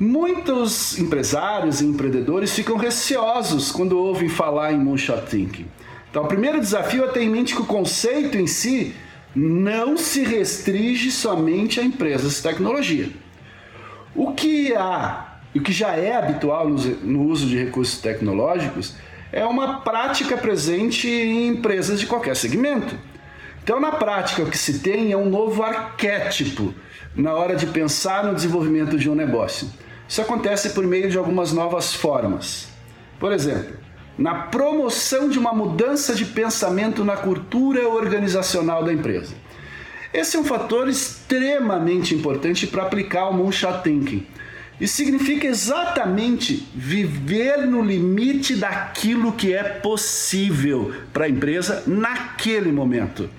muitos 0.00 0.98
empresários 0.98 1.82
e 1.82 1.86
empreendedores 1.86 2.54
ficam 2.54 2.76
receosos 2.76 3.70
quando 3.70 3.98
ouvem 3.98 4.28
falar 4.28 4.72
em 4.72 4.78
moonshot 4.78 5.26
thinking. 5.26 5.66
Então, 6.12 6.24
o 6.24 6.28
primeiro 6.28 6.60
desafio 6.60 7.06
é 7.06 7.08
ter 7.08 7.22
em 7.22 7.30
mente 7.30 7.54
que 7.54 7.62
o 7.62 7.64
conceito 7.64 8.36
em 8.36 8.46
si 8.46 8.94
não 9.34 9.96
se 9.96 10.22
restringe 10.22 11.10
somente 11.10 11.80
a 11.80 11.82
empresas 11.82 12.34
de 12.34 12.42
tecnologia. 12.42 13.08
O 14.14 14.32
que 14.32 14.74
há 14.76 15.38
o 15.54 15.60
que 15.60 15.72
já 15.72 15.96
é 15.96 16.14
habitual 16.14 16.68
no 16.68 17.24
uso 17.24 17.46
de 17.46 17.56
recursos 17.56 17.98
tecnológicos 17.98 18.94
é 19.32 19.42
uma 19.46 19.80
prática 19.80 20.36
presente 20.36 21.08
em 21.08 21.48
empresas 21.48 21.98
de 21.98 22.06
qualquer 22.06 22.36
segmento. 22.36 22.94
Então, 23.64 23.80
na 23.80 23.92
prática, 23.92 24.42
o 24.42 24.50
que 24.50 24.58
se 24.58 24.80
tem 24.80 25.12
é 25.12 25.16
um 25.16 25.30
novo 25.30 25.62
arquétipo 25.62 26.74
na 27.16 27.32
hora 27.32 27.56
de 27.56 27.66
pensar 27.68 28.22
no 28.22 28.34
desenvolvimento 28.34 28.98
de 28.98 29.08
um 29.08 29.14
negócio. 29.14 29.66
Isso 30.06 30.20
acontece 30.20 30.70
por 30.70 30.86
meio 30.86 31.08
de 31.08 31.16
algumas 31.16 31.54
novas 31.54 31.94
formas. 31.94 32.68
Por 33.18 33.32
exemplo, 33.32 33.81
na 34.18 34.34
promoção 34.34 35.28
de 35.28 35.38
uma 35.38 35.52
mudança 35.52 36.14
de 36.14 36.24
pensamento 36.24 37.04
na 37.04 37.16
cultura 37.16 37.88
organizacional 37.88 38.84
da 38.84 38.92
empresa. 38.92 39.34
Esse 40.12 40.36
é 40.36 40.40
um 40.40 40.44
fator 40.44 40.88
extremamente 40.88 42.14
importante 42.14 42.66
para 42.66 42.82
aplicar 42.82 43.28
o 43.28 43.32
Moonshot 43.32 43.82
Thinking 43.82 44.26
e 44.78 44.86
significa 44.86 45.46
exatamente 45.46 46.68
viver 46.74 47.66
no 47.66 47.82
limite 47.82 48.56
daquilo 48.56 49.32
que 49.32 49.54
é 49.54 49.62
possível 49.62 50.92
para 51.12 51.26
a 51.26 51.28
empresa 51.28 51.84
naquele 51.86 52.70
momento. 52.72 53.30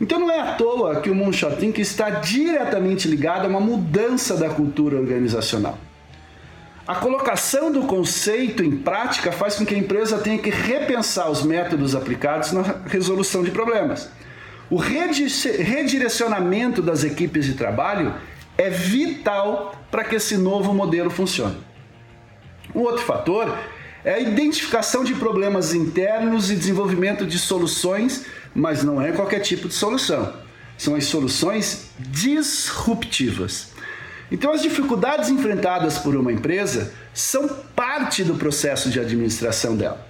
Então 0.00 0.18
não 0.18 0.30
é 0.30 0.40
à 0.40 0.54
toa 0.54 1.00
que 1.00 1.10
o 1.10 1.14
Moonshot 1.14 1.56
Thinking 1.56 1.82
está 1.82 2.08
diretamente 2.08 3.06
ligado 3.06 3.44
a 3.44 3.48
uma 3.48 3.60
mudança 3.60 4.36
da 4.36 4.48
cultura 4.48 4.96
organizacional. 4.96 5.78
A 6.90 6.96
colocação 6.96 7.70
do 7.70 7.82
conceito 7.82 8.64
em 8.64 8.76
prática 8.76 9.30
faz 9.30 9.54
com 9.54 9.64
que 9.64 9.72
a 9.72 9.78
empresa 9.78 10.18
tenha 10.18 10.38
que 10.38 10.50
repensar 10.50 11.30
os 11.30 11.44
métodos 11.44 11.94
aplicados 11.94 12.50
na 12.50 12.62
resolução 12.84 13.44
de 13.44 13.52
problemas. 13.52 14.10
O 14.68 14.74
redirecionamento 14.74 16.82
das 16.82 17.04
equipes 17.04 17.44
de 17.44 17.54
trabalho 17.54 18.12
é 18.58 18.68
vital 18.68 19.72
para 19.88 20.02
que 20.02 20.16
esse 20.16 20.36
novo 20.36 20.74
modelo 20.74 21.10
funcione. 21.10 21.58
Um 22.74 22.80
outro 22.80 23.04
fator 23.04 23.56
é 24.04 24.14
a 24.14 24.18
identificação 24.18 25.04
de 25.04 25.14
problemas 25.14 25.72
internos 25.72 26.50
e 26.50 26.56
desenvolvimento 26.56 27.24
de 27.24 27.38
soluções, 27.38 28.26
mas 28.52 28.82
não 28.82 29.00
é 29.00 29.12
qualquer 29.12 29.38
tipo 29.38 29.68
de 29.68 29.74
solução. 29.74 30.34
São 30.76 30.96
as 30.96 31.04
soluções 31.04 31.92
disruptivas. 32.00 33.69
Então, 34.30 34.52
as 34.52 34.62
dificuldades 34.62 35.28
enfrentadas 35.28 35.98
por 35.98 36.14
uma 36.14 36.32
empresa 36.32 36.92
são 37.12 37.48
parte 37.74 38.22
do 38.22 38.36
processo 38.36 38.88
de 38.88 39.00
administração 39.00 39.76
dela. 39.76 40.06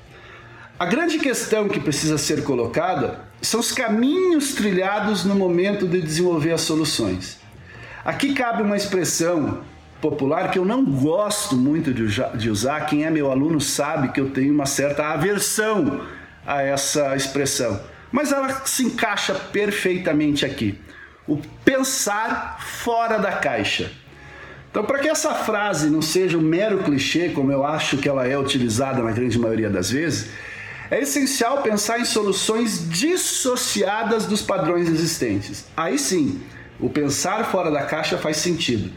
A 0.78 0.86
grande 0.86 1.18
questão 1.18 1.68
que 1.68 1.80
precisa 1.80 2.18
ser 2.18 2.42
colocada 2.42 3.20
são 3.42 3.60
os 3.60 3.72
caminhos 3.72 4.54
trilhados 4.54 5.24
no 5.24 5.34
momento 5.34 5.86
de 5.86 6.00
desenvolver 6.00 6.52
as 6.52 6.62
soluções. 6.62 7.38
Aqui 8.04 8.32
cabe 8.34 8.62
uma 8.62 8.76
expressão 8.76 9.60
popular 10.00 10.50
que 10.50 10.58
eu 10.58 10.64
não 10.64 10.84
gosto 10.84 11.56
muito 11.56 11.92
de 11.92 12.50
usar. 12.50 12.80
Quem 12.86 13.04
é 13.04 13.10
meu 13.10 13.30
aluno 13.30 13.60
sabe 13.60 14.08
que 14.08 14.20
eu 14.20 14.30
tenho 14.30 14.54
uma 14.54 14.66
certa 14.66 15.08
aversão 15.08 16.00
a 16.46 16.62
essa 16.62 17.14
expressão, 17.14 17.78
mas 18.10 18.32
ela 18.32 18.64
se 18.64 18.84
encaixa 18.84 19.34
perfeitamente 19.34 20.46
aqui. 20.46 20.78
O 21.28 21.36
pensar 21.64 22.58
fora 22.60 23.18
da 23.18 23.32
caixa. 23.32 23.92
Então, 24.70 24.84
para 24.84 25.00
que 25.00 25.08
essa 25.08 25.34
frase 25.34 25.90
não 25.90 26.00
seja 26.00 26.38
um 26.38 26.42
mero 26.42 26.78
clichê, 26.84 27.30
como 27.30 27.50
eu 27.50 27.64
acho 27.64 27.98
que 27.98 28.08
ela 28.08 28.26
é 28.26 28.38
utilizada 28.38 29.02
na 29.02 29.10
grande 29.10 29.36
maioria 29.38 29.68
das 29.68 29.90
vezes, 29.90 30.30
é 30.90 31.00
essencial 31.00 31.62
pensar 31.62 31.98
em 32.00 32.04
soluções 32.04 32.88
dissociadas 32.88 34.26
dos 34.26 34.42
padrões 34.42 34.88
existentes. 34.88 35.66
Aí 35.76 35.98
sim, 35.98 36.40
o 36.78 36.88
pensar 36.88 37.44
fora 37.46 37.70
da 37.70 37.82
caixa 37.82 38.16
faz 38.16 38.36
sentido. 38.36 38.92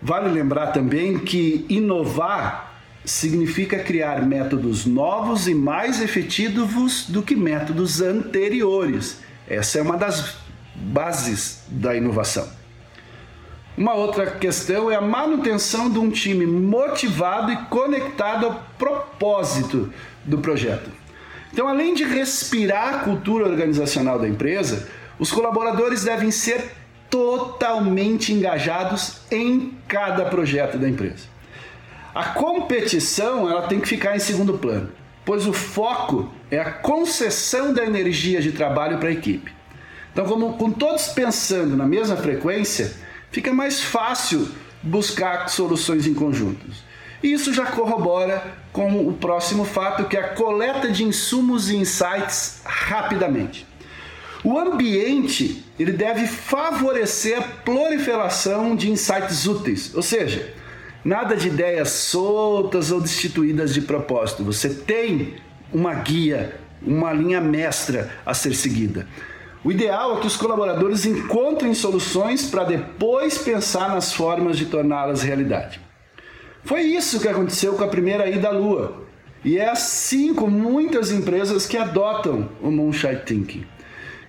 Vale 0.00 0.28
lembrar 0.30 0.68
também 0.68 1.18
que 1.18 1.64
inovar 1.68 2.72
significa 3.04 3.78
criar 3.78 4.24
métodos 4.26 4.84
novos 4.84 5.46
e 5.46 5.54
mais 5.54 6.00
efetivos 6.00 7.06
do 7.08 7.22
que 7.22 7.36
métodos 7.36 8.00
anteriores. 8.00 9.18
Essa 9.48 9.78
é 9.78 9.82
uma 9.82 9.96
das 9.96 10.36
bases 10.74 11.64
da 11.68 11.96
inovação. 11.96 12.61
Uma 13.76 13.94
outra 13.94 14.26
questão 14.26 14.90
é 14.90 14.96
a 14.96 15.00
manutenção 15.00 15.90
de 15.90 15.98
um 15.98 16.10
time 16.10 16.44
motivado 16.44 17.50
e 17.50 17.56
conectado 17.66 18.46
ao 18.46 18.62
propósito 18.78 19.92
do 20.24 20.38
projeto. 20.38 20.90
Então, 21.52 21.66
além 21.66 21.94
de 21.94 22.04
respirar 22.04 22.94
a 22.94 22.98
cultura 22.98 23.46
organizacional 23.46 24.18
da 24.18 24.28
empresa, 24.28 24.88
os 25.18 25.32
colaboradores 25.32 26.04
devem 26.04 26.30
ser 26.30 26.72
totalmente 27.08 28.32
engajados 28.32 29.20
em 29.30 29.74
cada 29.88 30.24
projeto 30.26 30.78
da 30.78 30.88
empresa. 30.88 31.30
A 32.14 32.24
competição 32.24 33.50
ela 33.50 33.66
tem 33.68 33.80
que 33.80 33.88
ficar 33.88 34.14
em 34.14 34.18
segundo 34.18 34.58
plano, 34.58 34.90
pois 35.24 35.46
o 35.46 35.52
foco 35.52 36.30
é 36.50 36.58
a 36.58 36.70
concessão 36.70 37.72
da 37.72 37.84
energia 37.84 38.40
de 38.40 38.52
trabalho 38.52 38.98
para 38.98 39.08
a 39.08 39.12
equipe. 39.12 39.52
Então, 40.12 40.26
como 40.26 40.54
com 40.58 40.70
todos 40.70 41.08
pensando 41.08 41.74
na 41.74 41.86
mesma 41.86 42.16
frequência, 42.16 42.94
fica 43.32 43.52
mais 43.52 43.82
fácil 43.82 44.48
buscar 44.82 45.48
soluções 45.48 46.06
em 46.06 46.14
conjuntos. 46.14 46.84
Isso 47.22 47.52
já 47.52 47.66
corrobora 47.66 48.42
com 48.72 49.06
o 49.08 49.12
próximo 49.12 49.64
fato, 49.64 50.04
que 50.04 50.16
é 50.16 50.20
a 50.20 50.28
coleta 50.34 50.90
de 50.90 51.04
insumos 51.04 51.70
e 51.70 51.76
insights 51.76 52.60
rapidamente. 52.64 53.66
O 54.44 54.58
ambiente 54.58 55.64
ele 55.78 55.92
deve 55.92 56.26
favorecer 56.26 57.38
a 57.38 57.42
proliferação 57.42 58.74
de 58.74 58.90
insights 58.90 59.46
úteis, 59.46 59.94
ou 59.94 60.02
seja, 60.02 60.52
nada 61.04 61.36
de 61.36 61.46
ideias 61.46 61.90
soltas 61.90 62.90
ou 62.90 63.00
destituídas 63.00 63.72
de 63.72 63.80
propósito. 63.82 64.44
Você 64.44 64.68
tem 64.68 65.34
uma 65.72 65.94
guia, 65.94 66.58
uma 66.82 67.12
linha 67.12 67.40
mestra 67.40 68.10
a 68.26 68.34
ser 68.34 68.54
seguida. 68.54 69.06
O 69.64 69.70
ideal 69.70 70.16
é 70.16 70.20
que 70.20 70.26
os 70.26 70.36
colaboradores 70.36 71.06
encontrem 71.06 71.72
soluções 71.72 72.46
para 72.46 72.64
depois 72.64 73.38
pensar 73.38 73.90
nas 73.90 74.12
formas 74.12 74.58
de 74.58 74.66
torná-las 74.66 75.22
realidade. 75.22 75.80
Foi 76.64 76.80
isso 76.80 77.20
que 77.20 77.28
aconteceu 77.28 77.74
com 77.74 77.84
a 77.84 77.88
primeira 77.88 78.28
ida 78.28 78.48
à 78.48 78.50
Lua. 78.50 79.02
E 79.44 79.58
é 79.58 79.68
assim 79.68 80.34
com 80.34 80.48
muitas 80.48 81.12
empresas 81.12 81.66
que 81.66 81.76
adotam 81.76 82.48
o 82.60 82.70
Moonshot 82.70 83.24
Thinking. 83.24 83.64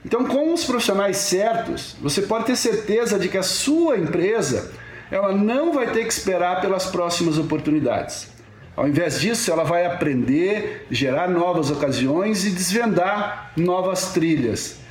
Então, 0.05 0.25
com 0.25 0.53
os 0.53 0.65
profissionais 0.65 1.17
certos, 1.17 1.95
você 2.01 2.23
pode 2.23 2.45
ter 2.45 2.55
certeza 2.55 3.17
de 3.17 3.27
que 3.29 3.37
a 3.37 3.43
sua 3.43 3.97
empresa 3.97 4.71
ela 5.09 5.31
não 5.31 5.73
vai 5.73 5.91
ter 5.91 6.05
que 6.05 6.13
esperar 6.13 6.61
pelas 6.61 6.87
próximas 6.87 7.37
oportunidades. 7.37 8.27
Ao 8.75 8.87
invés 8.87 9.21
disso, 9.21 9.51
ela 9.51 9.63
vai 9.63 9.85
aprender, 9.85 10.87
gerar 10.89 11.29
novas 11.29 11.69
ocasiões 11.69 12.45
e 12.45 12.49
desvendar 12.49 13.51
novas 13.55 14.13
trilhas. 14.13 14.82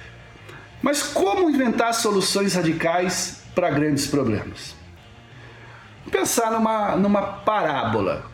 Mas 0.83 1.03
como 1.03 1.49
inventar 1.49 1.95
soluções 1.95 2.55
radicais 2.55 3.43
para 3.55 3.71
grandes 3.71 4.07
problemas? 4.07 4.75
Pensar 6.11 6.51
numa, 6.51 6.97
numa 6.97 7.23
parábola. 7.23 8.27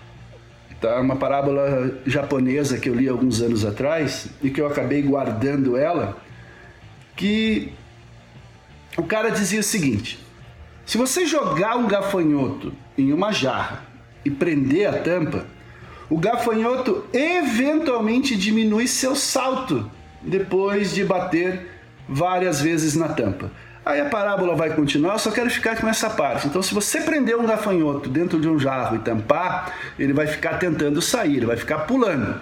Tá? 0.81 0.99
Uma 1.01 1.17
parábola 1.17 2.01
japonesa 2.07 2.79
que 2.79 2.89
eu 2.89 2.95
li 2.95 3.09
alguns 3.09 3.43
anos 3.43 3.65
atrás 3.67 4.29
e 4.43 4.49
que 4.49 4.61
eu 4.61 4.67
acabei 4.67 5.03
guardando 5.03 5.77
ela, 5.77 6.17
que 7.15 7.73
o 8.97 9.03
cara 9.03 9.31
dizia 9.31 9.61
o 9.61 9.65
seguinte: 9.65 10.25
se 10.87 10.97
você 10.97 11.27
jogar 11.27 11.77
um 11.77 11.87
gafanhoto 11.87 12.73
em 12.97 13.13
uma 13.13 13.31
jarra 13.31 13.83
e 14.25 14.31
prender 14.31 14.89
a 14.89 14.99
tampa, 15.01 15.47
o 16.09 16.17
gafanhoto 16.17 17.05
eventualmente 17.13 18.35
diminui 18.37 18.89
seu 18.89 19.15
salto 19.15 19.91
depois 20.23 20.95
de 20.95 21.05
bater 21.05 21.78
várias 22.09 22.61
vezes 22.61 22.95
na 22.95 23.09
tampa. 23.09 23.51
Aí 23.85 24.01
a 24.01 24.07
parábola 24.07 24.55
vai 24.55 24.71
continuar, 24.75 25.15
eu 25.15 25.19
só 25.19 25.31
quero 25.31 25.49
ficar 25.51 25.81
com 25.81 25.89
essa 25.89 26.11
parte. 26.11 26.47
Então, 26.47 26.63
se 26.63 26.75
você 26.75 27.01
prender 27.01 27.37
um 27.37 27.47
gafanhoto 27.47 28.09
dentro 28.09 28.39
de 28.39 28.49
um 28.49 28.59
jarro 28.59 28.97
e 28.97 28.99
tampar, 28.99 29.75
ele 29.99 30.13
vai 30.13 30.27
ficar 30.27 30.59
tentando 30.59 31.01
sair, 31.01 31.39
ele 31.39 31.47
vai 31.47 31.57
ficar 31.57 31.79
pulando. 31.81 32.41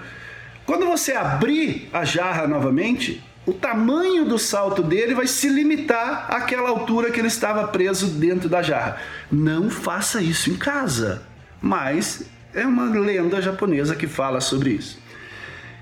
Quando 0.65 0.87
você 0.87 1.13
abrir 1.13 1.89
a 1.93 2.05
jarra 2.05 2.49
novamente, 2.49 3.23
o 3.47 3.53
tamanho 3.53 4.25
do 4.25 4.41
salto 4.41 4.83
dele 4.83 5.15
vai 5.15 5.29
se 5.29 5.49
limitar 5.49 6.27
àquela 6.29 6.69
altura 6.69 7.13
que 7.13 7.21
ele 7.21 7.29
estava 7.29 7.69
preso 7.69 8.09
dentro 8.09 8.49
da 8.49 8.61
jarra. 8.61 8.97
Não 9.31 9.71
faça 9.71 10.21
isso 10.21 10.51
em 10.51 10.57
casa, 10.57 11.23
mas 11.63 12.25
é 12.53 12.67
uma 12.67 12.87
lenda 12.87 13.41
japonesa 13.41 13.95
que 13.95 14.09
fala 14.09 14.41
sobre 14.41 14.71
isso. 14.71 14.99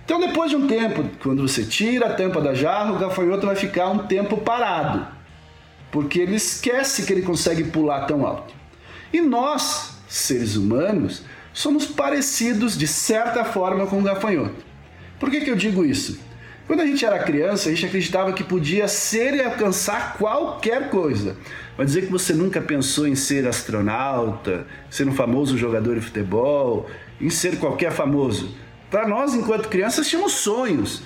Então, 0.05 0.21
depois 0.21 0.51
de 0.51 0.57
um 0.57 0.67
tempo, 0.67 1.05
quando 1.23 1.47
você 1.49 1.65
tira 1.65 2.07
a 2.07 2.15
tampa 2.15 2.41
da 2.41 2.55
jarra, 2.55 2.93
o 2.93 2.99
gafanhoto 2.99 3.47
vai 3.47 3.57
ficar 3.57 3.89
um 3.89 4.07
tempo 4.07 4.37
parado, 4.37 5.07
porque 5.91 6.21
ele 6.21 6.37
esquece 6.37 7.07
que 7.07 7.13
ele 7.13 7.23
consegue 7.23 7.65
pular 7.65 8.05
tão 8.05 8.27
alto. 8.27 8.53
E 9.13 9.21
nós, 9.21 9.99
seres 10.07 10.57
humanos, 10.57 11.23
somos 11.55 11.87
parecidos 11.87 12.77
de 12.77 12.87
certa 12.87 13.45
forma 13.45 13.87
com 13.87 13.99
o 13.99 14.03
gafanhoto. 14.03 14.63
Por 15.19 15.31
que, 15.31 15.41
que 15.41 15.51
eu 15.51 15.57
digo 15.57 15.85
isso? 15.85 16.21
Quando 16.67 16.81
a 16.81 16.87
gente 16.87 17.05
era 17.05 17.19
criança, 17.19 17.69
a 17.69 17.73
gente 17.73 17.87
acreditava 17.87 18.33
que 18.33 18.43
podia 18.43 18.89
ser 18.89 19.35
e 19.35 19.43
alcançar 19.43 20.17
qualquer 20.19 20.91
coisa. 20.91 21.37
Vai 21.77 21.87
dizer 21.87 22.07
que 22.07 22.13
você 22.13 22.33
nunca 22.33 22.61
pensou 22.61 23.07
em 23.07 23.15
ser 23.15 23.47
astronauta, 23.47 24.67
ser 24.91 25.07
um 25.07 25.13
famoso 25.13 25.59
jogador 25.59 25.95
de 25.95 26.01
futebol, 26.01 26.89
em 27.21 27.31
ser 27.31 27.59
qualquer 27.59 27.93
famoso. 27.93 28.55
Para 28.95 29.09
nós, 29.09 29.35
enquanto 29.35 29.69
crianças, 29.69 30.07
tínhamos 30.07 30.35
sonhos. 30.35 31.03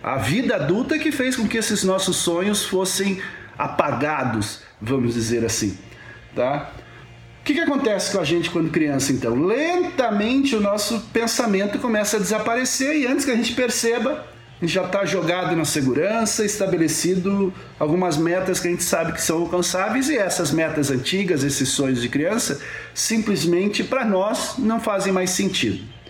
A 0.00 0.16
vida 0.16 0.54
adulta 0.54 0.96
que 0.96 1.10
fez 1.10 1.34
com 1.34 1.48
que 1.48 1.58
esses 1.58 1.82
nossos 1.82 2.18
sonhos 2.18 2.64
fossem 2.64 3.20
apagados, 3.58 4.60
vamos 4.80 5.14
dizer 5.14 5.44
assim, 5.44 5.76
tá? 6.36 6.70
O 7.40 7.44
que, 7.44 7.54
que 7.54 7.58
acontece 7.58 8.12
com 8.12 8.20
a 8.20 8.24
gente 8.24 8.48
quando 8.48 8.70
criança, 8.70 9.12
então? 9.12 9.34
Lentamente 9.34 10.54
o 10.54 10.60
nosso 10.60 11.00
pensamento 11.12 11.80
começa 11.80 12.16
a 12.16 12.20
desaparecer 12.20 12.94
e 12.94 13.08
antes 13.08 13.24
que 13.24 13.32
a 13.32 13.36
gente 13.36 13.54
perceba, 13.54 14.24
a 14.60 14.64
gente 14.64 14.74
já 14.74 14.84
está 14.84 15.04
jogado 15.04 15.56
na 15.56 15.64
segurança, 15.64 16.44
estabelecido 16.44 17.52
algumas 17.76 18.16
metas 18.16 18.60
que 18.60 18.68
a 18.68 18.70
gente 18.70 18.84
sabe 18.84 19.14
que 19.14 19.20
são 19.20 19.38
alcançáveis 19.38 20.08
e 20.08 20.16
essas 20.16 20.52
metas 20.52 20.92
antigas, 20.92 21.42
esses 21.42 21.70
sonhos 21.70 22.00
de 22.00 22.08
criança, 22.08 22.60
simplesmente 22.94 23.82
para 23.82 24.04
nós 24.04 24.54
não 24.58 24.78
fazem 24.78 25.12
mais 25.12 25.30
sentido. 25.30 26.01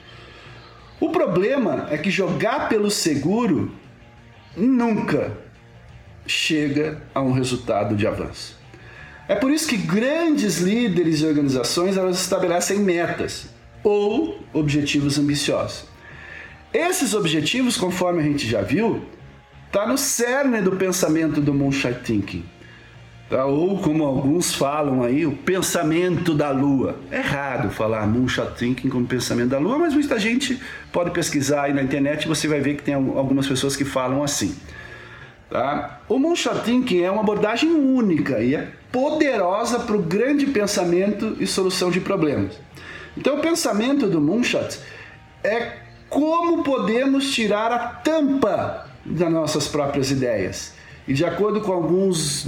O 1.03 1.11
problema 1.11 1.89
é 1.91 1.99
que 1.99 2.13
jogar 2.13 2.69
pelo 2.69 2.89
seguro 2.89 3.73
nunca 4.57 5.37
chega 6.25 7.03
a 7.13 7.21
um 7.21 7.33
resultado 7.33 7.97
de 7.97 8.07
avanço. 8.07 8.57
É 9.27 9.35
por 9.35 9.51
isso 9.51 9.67
que 9.67 9.77
grandes 9.77 10.59
líderes 10.59 11.21
e 11.21 11.27
organizações 11.27 11.97
elas 11.97 12.21
estabelecem 12.21 12.79
metas 12.79 13.49
ou 13.83 14.45
objetivos 14.53 15.19
ambiciosos. 15.19 15.87
Esses 16.73 17.15
objetivos, 17.15 17.77
conforme 17.77 18.21
a 18.21 18.25
gente 18.25 18.49
já 18.49 18.63
viu, 18.63 19.05
está 19.67 19.85
no 19.85 19.99
cerne 19.99 20.63
do 20.63 20.77
pensamento 20.77 21.41
do 21.41 21.53
Moonshot 21.53 21.99
Thinking. 22.05 22.45
Tá? 23.33 23.47
Ou 23.47 23.79
como 23.79 24.05
alguns 24.05 24.55
falam 24.55 25.03
aí, 25.03 25.25
o 25.25 25.33
pensamento 25.33 26.35
da 26.35 26.51
lua. 26.51 26.97
É 27.11 27.17
errado 27.17 27.71
falar 27.71 28.07
Moonshot 28.07 28.59
Thinking 28.59 28.91
como 28.91 29.07
pensamento 29.07 29.49
da 29.49 29.59
lua, 29.59 29.79
mas 29.79 29.95
muita 29.95 30.19
gente 30.19 30.61
pode 30.93 31.13
pesquisar 31.13 31.63
aí 31.63 31.73
na 31.73 31.83
internet 31.83 32.27
e 32.27 32.29
você 32.29 32.47
vai 32.47 32.61
ver 32.61 32.77
que 32.77 32.83
tem 32.83 32.93
algumas 32.93 33.47
pessoas 33.47 33.75
que 33.75 33.87
falam 33.87 34.23
assim. 34.23 34.55
Tá? 35.49 36.03
O 36.11 36.19
Moonshot 36.19 36.61
Thinking 36.63 37.01
é 37.01 37.11
uma 37.11 37.23
abordagem 37.23 37.71
única 37.71 38.39
e 38.41 38.55
é 38.55 38.69
poderosa 38.93 39.79
para 39.79 39.97
o 39.97 40.03
grande 40.03 40.45
pensamento 40.45 41.35
e 41.41 41.47
solução 41.47 41.91
de 41.91 42.01
problemas. 42.01 42.61
Então, 43.17 43.39
o 43.39 43.41
pensamento 43.41 44.09
do 44.09 44.21
Moonshot 44.21 44.79
é 45.43 45.79
como 46.11 46.63
podemos 46.63 47.33
tirar 47.33 47.73
a 47.73 47.79
tampa 47.79 48.89
das 49.07 49.33
nossas 49.33 49.69
próprias 49.69 50.11
ideias. 50.11 50.75
E 51.09 51.15
de 51.15 51.25
acordo 51.25 51.63
com 51.63 51.73
alguns 51.73 52.47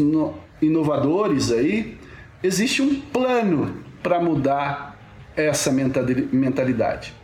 inovadores 0.61 1.51
aí, 1.51 1.99
existe 2.43 2.83
um 2.83 3.01
plano 3.01 3.83
para 4.03 4.21
mudar 4.21 4.99
essa 5.37 5.73
mentalidade. 5.73 7.15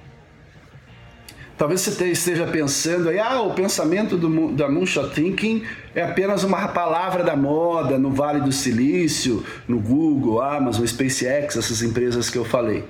Talvez 1.61 1.83
você 1.83 2.11
esteja 2.11 2.47
pensando 2.47 3.11
aí, 3.11 3.19
ah, 3.19 3.43
o 3.43 3.53
pensamento 3.53 4.17
do, 4.17 4.51
da 4.53 4.67
Moonshot 4.67 5.11
Thinking 5.11 5.63
é 5.95 6.03
apenas 6.03 6.43
uma 6.43 6.69
palavra 6.69 7.23
da 7.23 7.37
moda 7.37 7.99
no 7.99 8.11
Vale 8.11 8.41
do 8.41 8.51
Silício, 8.51 9.45
no 9.69 9.79
Google, 9.79 10.41
Amazon, 10.41 10.87
SpaceX, 10.87 11.59
essas 11.59 11.83
empresas 11.83 12.31
que 12.31 12.39
eu 12.39 12.47
falei. 12.47 12.85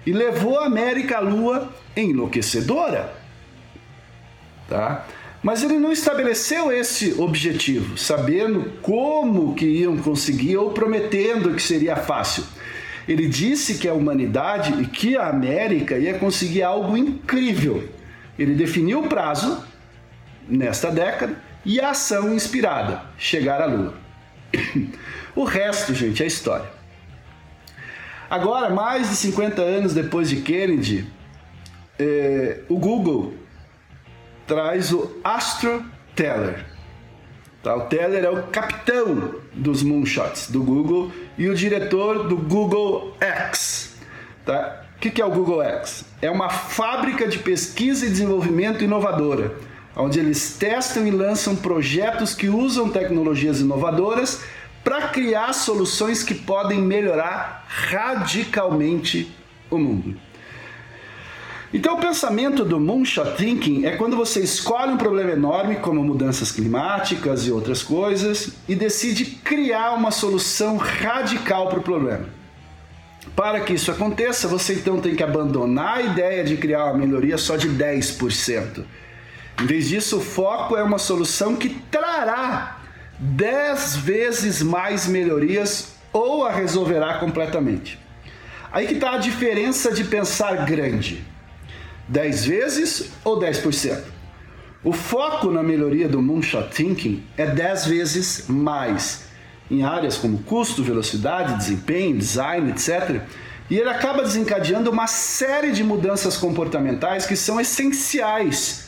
e 0.06 0.12
levou 0.12 0.60
a 0.60 0.66
América 0.66 1.18
à 1.18 1.20
Lua 1.20 1.72
enlouquecedora. 1.96 3.14
Tá? 4.68 5.06
Mas 5.44 5.64
ele 5.64 5.78
não 5.80 5.92
estabeleceu 5.92 6.72
esse 6.72 7.20
objetivo, 7.20 7.98
sabendo 7.98 8.74
como 8.82 9.56
que 9.56 9.66
iam 9.66 9.98
conseguir 9.98 10.58
ou 10.58 10.72
prometendo 10.72 11.54
que 11.54 11.62
seria 11.62 11.96
fácil. 11.96 12.44
Ele 13.08 13.28
disse 13.28 13.80
que 13.80 13.88
a 13.88 13.94
humanidade 13.94 14.82
e 14.82 14.86
que 14.86 15.18
a 15.18 15.28
América 15.28 15.98
ia 15.98 16.18
conseguir 16.18 16.62
algo 16.62 16.96
incrível. 16.96 17.90
Ele 18.38 18.54
definiu 18.54 19.02
o 19.02 19.08
prazo 19.08 19.66
nesta 20.48 20.92
década 20.92 21.36
e 21.66 21.80
a 21.80 21.92
ação 21.92 22.34
inspirada, 22.34 23.04
chegar 23.18 23.62
à 23.62 23.66
Lua. 23.66 23.94
o 25.36 25.44
resto, 25.44 25.94
gente, 25.94 26.24
é 26.24 26.26
história. 26.26 26.70
Agora, 28.30 28.70
mais 28.70 29.10
de 29.10 29.16
50 29.16 29.62
anos 29.62 29.94
depois 29.94 30.30
de 30.30 30.38
Kennedy, 30.38 31.06
eh, 32.00 32.62
o 32.70 32.78
Google 32.78 33.34
traz 34.48 34.92
o 34.92 35.20
Astro 35.24 35.84
Teller. 36.16 36.66
Tá? 37.62 37.76
O 37.76 37.82
Teller 37.82 38.24
é 38.24 38.30
o 38.30 38.44
capitão 38.44 39.36
dos 39.54 39.84
moonshots 39.84 40.50
do 40.50 40.64
Google 40.64 41.12
e 41.38 41.48
o 41.48 41.56
diretor 41.56 42.28
do 42.28 42.38
Google 42.38 43.16
X. 43.20 43.96
Tá? 44.46 44.84
O 44.96 45.00
que 45.00 45.22
é 45.22 45.26
o 45.26 45.32
Google 45.32 45.62
X? 45.64 46.06
É 46.22 46.30
uma 46.30 46.50
fábrica 46.50 47.28
de 47.28 47.40
pesquisa 47.40 48.06
e 48.06 48.10
desenvolvimento 48.10 48.84
inovadora, 48.84 49.56
onde 49.96 50.20
eles 50.20 50.56
testam 50.58 51.06
e 51.06 51.12
lançam 51.12 51.56
projetos 51.56 52.34
que 52.34 52.50
usam 52.50 52.90
tecnologias 52.90 53.60
inovadoras 53.60 54.42
para 54.84 55.10
criar 55.10 55.54
soluções 55.54 56.24
que 56.24 56.34
podem 56.34 56.82
melhorar 56.82 57.66
radicalmente 57.68 59.32
o 59.70 59.78
mundo. 59.78 60.16
Então, 61.74 61.96
o 61.96 62.02
pensamento 62.02 62.66
do 62.66 62.80
moonshot 62.80 63.38
thinking 63.38 63.86
é 63.86 63.96
quando 63.96 64.18
você 64.18 64.42
escolhe 64.42 64.92
um 64.92 64.98
problema 64.98 65.32
enorme, 65.32 65.78
como 65.78 66.04
mudanças 66.04 66.52
climáticas 66.52 67.48
e 67.48 67.52
outras 67.52 67.82
coisas, 67.82 68.56
e 68.68 68.76
decide 68.76 69.24
criar 69.26 69.94
uma 69.94 70.12
solução 70.12 70.76
radical 70.76 71.70
para 71.70 71.80
o 71.80 71.84
problema. 71.84 72.26
Para 73.36 73.62
que 73.62 73.74
isso 73.74 73.90
aconteça, 73.90 74.50
você 74.50 74.74
então 74.74 75.00
tem 75.00 75.16
que 75.16 75.24
abandonar 75.24 76.00
a 76.00 76.02
ideia 76.02 76.44
de 76.44 76.58
criar 76.58 76.86
uma 76.86 76.98
melhoria 76.98 77.38
só 77.38 77.56
de 77.56 77.70
10%. 77.70 78.84
Em 79.62 79.66
vez 79.68 79.88
disso, 79.88 80.18
o 80.18 80.22
foco 80.22 80.76
é 80.76 80.82
uma 80.82 80.98
solução 80.98 81.56
que 81.56 81.70
trará 81.92 82.80
10 83.20 83.98
vezes 83.98 84.64
mais 84.64 85.06
melhorias 85.06 85.94
ou 86.12 86.44
a 86.44 86.52
resolverá 86.52 87.20
completamente. 87.20 88.00
Aí 88.72 88.88
que 88.88 88.96
está 88.96 89.12
a 89.12 89.18
diferença 89.20 89.92
de 89.92 90.04
pensar 90.04 90.66
grande. 90.66 91.24
10 92.08 92.46
vezes 92.46 93.12
ou 93.24 93.40
10%? 93.40 94.02
O 94.84 94.92
foco 94.94 95.52
na 95.52 95.62
melhoria 95.62 96.10
do 96.10 96.20
Moonshot 96.24 96.72
Thinking 96.74 97.24
é 97.38 97.46
10 97.46 97.86
vezes 97.86 98.46
mais, 98.48 99.26
em 99.70 99.84
áreas 99.84 100.18
como 100.18 100.40
custo, 100.40 100.84
velocidade, 100.84 101.56
desempenho, 101.56 102.18
design, 102.18 102.72
etc. 102.72 103.22
E 103.70 103.78
ele 103.78 103.90
acaba 103.90 104.24
desencadeando 104.24 104.90
uma 104.90 105.06
série 105.06 105.72
de 105.72 105.84
mudanças 105.84 106.36
comportamentais 106.36 107.28
que 107.28 107.36
são 107.36 107.62
essenciais 107.62 108.81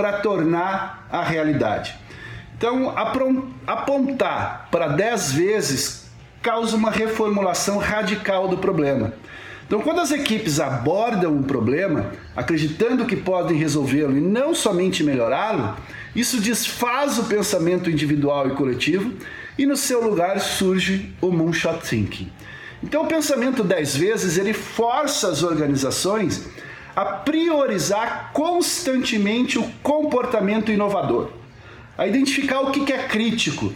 para 0.00 0.14
tornar 0.14 1.06
a 1.12 1.22
realidade. 1.22 1.94
Então, 2.56 2.94
apontar 3.66 4.68
para 4.70 4.88
10 4.88 5.32
vezes 5.32 6.06
causa 6.40 6.74
uma 6.74 6.90
reformulação 6.90 7.76
radical 7.76 8.48
do 8.48 8.56
problema. 8.56 9.12
Então, 9.66 9.82
quando 9.82 10.00
as 10.00 10.10
equipes 10.10 10.58
abordam 10.58 11.34
um 11.34 11.42
problema, 11.42 12.12
acreditando 12.34 13.04
que 13.04 13.14
podem 13.14 13.58
resolvê-lo 13.58 14.16
e 14.16 14.22
não 14.22 14.54
somente 14.54 15.04
melhorá-lo, 15.04 15.76
isso 16.16 16.40
desfaz 16.40 17.18
o 17.18 17.24
pensamento 17.24 17.90
individual 17.90 18.48
e 18.48 18.52
coletivo 18.52 19.12
e 19.58 19.66
no 19.66 19.76
seu 19.76 20.02
lugar 20.02 20.40
surge 20.40 21.14
o 21.20 21.30
moonshot 21.30 21.86
thinking. 21.86 22.32
Então, 22.82 23.02
o 23.02 23.06
pensamento 23.06 23.62
10 23.62 23.96
vezes 23.96 24.38
ele 24.38 24.54
força 24.54 25.28
as 25.28 25.42
organizações 25.42 26.48
a 26.94 27.04
priorizar 27.04 28.30
constantemente 28.32 29.58
o 29.58 29.70
comportamento 29.82 30.70
inovador, 30.70 31.30
a 31.96 32.06
identificar 32.06 32.60
o 32.60 32.70
que 32.70 32.92
é 32.92 33.06
crítico 33.06 33.72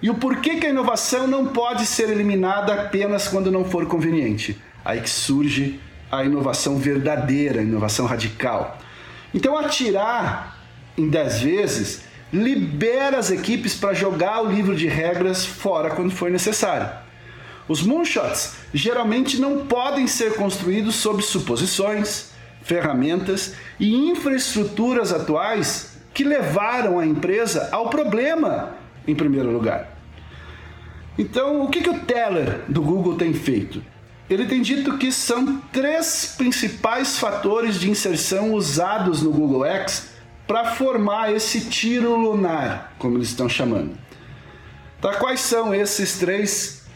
e 0.00 0.10
o 0.10 0.14
porquê 0.14 0.56
que 0.56 0.66
a 0.66 0.70
inovação 0.70 1.26
não 1.26 1.46
pode 1.46 1.86
ser 1.86 2.10
eliminada 2.10 2.74
apenas 2.74 3.28
quando 3.28 3.50
não 3.50 3.64
for 3.64 3.86
conveniente 3.86 4.60
aí 4.84 5.00
que 5.00 5.10
surge 5.10 5.80
a 6.10 6.24
inovação 6.24 6.76
verdadeira, 6.76 7.60
a 7.60 7.64
inovação 7.64 8.06
radical. 8.06 8.78
Então, 9.32 9.56
atirar 9.56 10.58
em 10.96 11.08
10 11.08 11.40
vezes 11.40 12.02
libera 12.32 13.18
as 13.18 13.30
equipes 13.30 13.74
para 13.74 13.94
jogar 13.94 14.42
o 14.42 14.50
livro 14.50 14.74
de 14.74 14.86
regras 14.86 15.44
fora 15.44 15.90
quando 15.90 16.10
for 16.10 16.30
necessário. 16.30 16.88
Os 17.68 17.82
moonshots 17.82 18.54
geralmente 18.74 19.40
não 19.40 19.66
podem 19.66 20.06
ser 20.06 20.34
construídos 20.34 20.96
sob 20.96 21.22
suposições, 21.22 22.31
ferramentas 22.62 23.54
e 23.78 23.94
infraestruturas 23.94 25.12
atuais 25.12 25.98
que 26.14 26.24
levaram 26.24 26.98
a 26.98 27.06
empresa 27.06 27.68
ao 27.72 27.88
problema 27.88 28.74
em 29.06 29.14
primeiro 29.14 29.50
lugar. 29.50 29.98
Então, 31.18 31.62
o 31.62 31.68
que, 31.68 31.82
que 31.82 31.90
o 31.90 32.00
Teller 32.00 32.60
do 32.68 32.80
Google 32.82 33.16
tem 33.16 33.34
feito? 33.34 33.82
Ele 34.30 34.46
tem 34.46 34.62
dito 34.62 34.96
que 34.96 35.12
são 35.12 35.58
três 35.72 36.34
principais 36.38 37.18
fatores 37.18 37.78
de 37.78 37.90
inserção 37.90 38.54
usados 38.54 39.22
no 39.22 39.30
Google 39.30 39.66
X 39.66 40.10
para 40.46 40.72
formar 40.72 41.32
esse 41.32 41.68
tiro 41.68 42.16
lunar, 42.16 42.94
como 42.98 43.18
eles 43.18 43.28
estão 43.28 43.48
chamando. 43.48 43.92
Tá, 45.00 45.14
quais 45.14 45.40
são 45.40 45.74
esses 45.74 46.18
três 46.18 46.86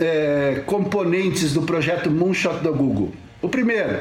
é, 0.00 0.62
componentes 0.66 1.52
do 1.52 1.62
projeto 1.62 2.10
Moonshot 2.10 2.58
da 2.60 2.70
Google? 2.70 3.12
O 3.44 3.48
primeiro 3.50 4.00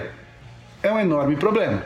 é 0.81 0.89
um 0.89 0.97
enorme 0.97 1.35
problema. 1.35 1.83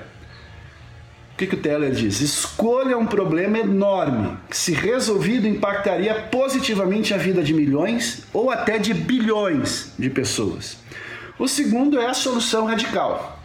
O 1.34 1.38
que, 1.38 1.48
que 1.48 1.56
o 1.56 1.60
Teller 1.60 1.90
diz? 1.90 2.22
Escolha 2.22 2.96
um 2.96 3.08
problema 3.08 3.58
enorme 3.58 4.38
que, 4.48 4.56
se 4.56 4.74
resolvido, 4.74 5.48
impactaria 5.48 6.14
positivamente 6.14 7.16
a 7.16 7.18
vida 7.18 7.42
de 7.42 7.56
milhões 7.56 8.28
ou 8.32 8.52
até 8.52 8.78
de 8.78 8.94
bilhões 8.94 9.92
de 9.98 10.08
pessoas. 10.08 10.78
O 11.40 11.48
segundo 11.48 12.00
é 12.00 12.06
a 12.06 12.14
solução 12.14 12.68
radical. 12.68 13.40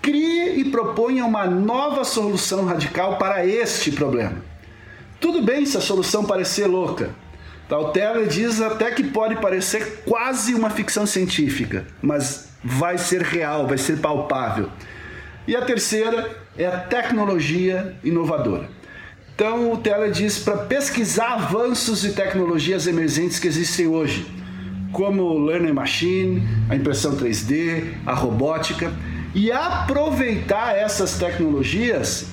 Crie 0.00 0.60
e 0.60 0.70
proponha 0.70 1.24
uma 1.24 1.44
nova 1.44 2.04
solução 2.04 2.64
radical 2.66 3.18
para 3.18 3.44
este 3.44 3.90
problema. 3.90 4.44
Tudo 5.18 5.42
bem 5.42 5.66
se 5.66 5.76
a 5.76 5.80
solução 5.80 6.24
parecer 6.24 6.68
louca. 6.68 7.10
Tá, 7.68 7.76
o 7.76 7.90
Teller 7.90 8.28
diz 8.28 8.60
até 8.60 8.92
que 8.92 9.02
pode 9.02 9.34
parecer 9.40 10.04
quase 10.06 10.54
uma 10.54 10.70
ficção 10.70 11.04
científica, 11.04 11.84
mas 12.00 12.49
vai 12.62 12.98
ser 12.98 13.22
real, 13.22 13.66
vai 13.66 13.78
ser 13.78 13.98
palpável. 13.98 14.68
E 15.46 15.56
a 15.56 15.62
terceira 15.62 16.30
é 16.56 16.66
a 16.66 16.78
tecnologia 16.78 17.94
inovadora. 18.04 18.68
Então 19.34 19.72
o 19.72 19.78
Teller 19.78 20.10
diz 20.10 20.38
para 20.38 20.58
pesquisar 20.58 21.32
avanços 21.32 22.04
e 22.04 22.12
tecnologias 22.12 22.86
emergentes 22.86 23.38
que 23.38 23.48
existem 23.48 23.86
hoje, 23.86 24.26
como 24.92 25.22
o 25.22 25.44
Learning 25.44 25.72
Machine, 25.72 26.46
a 26.68 26.76
impressão 26.76 27.16
3D, 27.16 27.94
a 28.04 28.12
robótica, 28.12 28.92
e 29.34 29.50
aproveitar 29.50 30.76
essas 30.76 31.18
tecnologias 31.18 32.26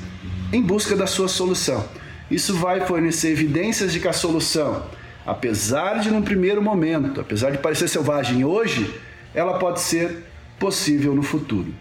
em 0.52 0.62
busca 0.62 0.96
da 0.96 1.08
sua 1.08 1.28
solução. 1.28 1.86
Isso 2.30 2.54
vai 2.56 2.82
fornecer 2.82 3.32
evidências 3.32 3.94
de 3.94 4.00
que 4.00 4.08
a 4.08 4.14
solução, 4.14 4.84
apesar 5.26 6.00
de 6.00 6.12
num 6.12 6.22
primeiro 6.22 6.62
momento, 6.62 7.22
apesar 7.22 7.52
de 7.52 7.58
parecer 7.58 7.88
selvagem 7.88 8.44
hoje, 8.44 8.94
ela 9.34 9.60
pode 9.60 9.80
ser 9.80 10.26
possível 10.60 11.14
no 11.14 11.24
futuro. 11.24 11.74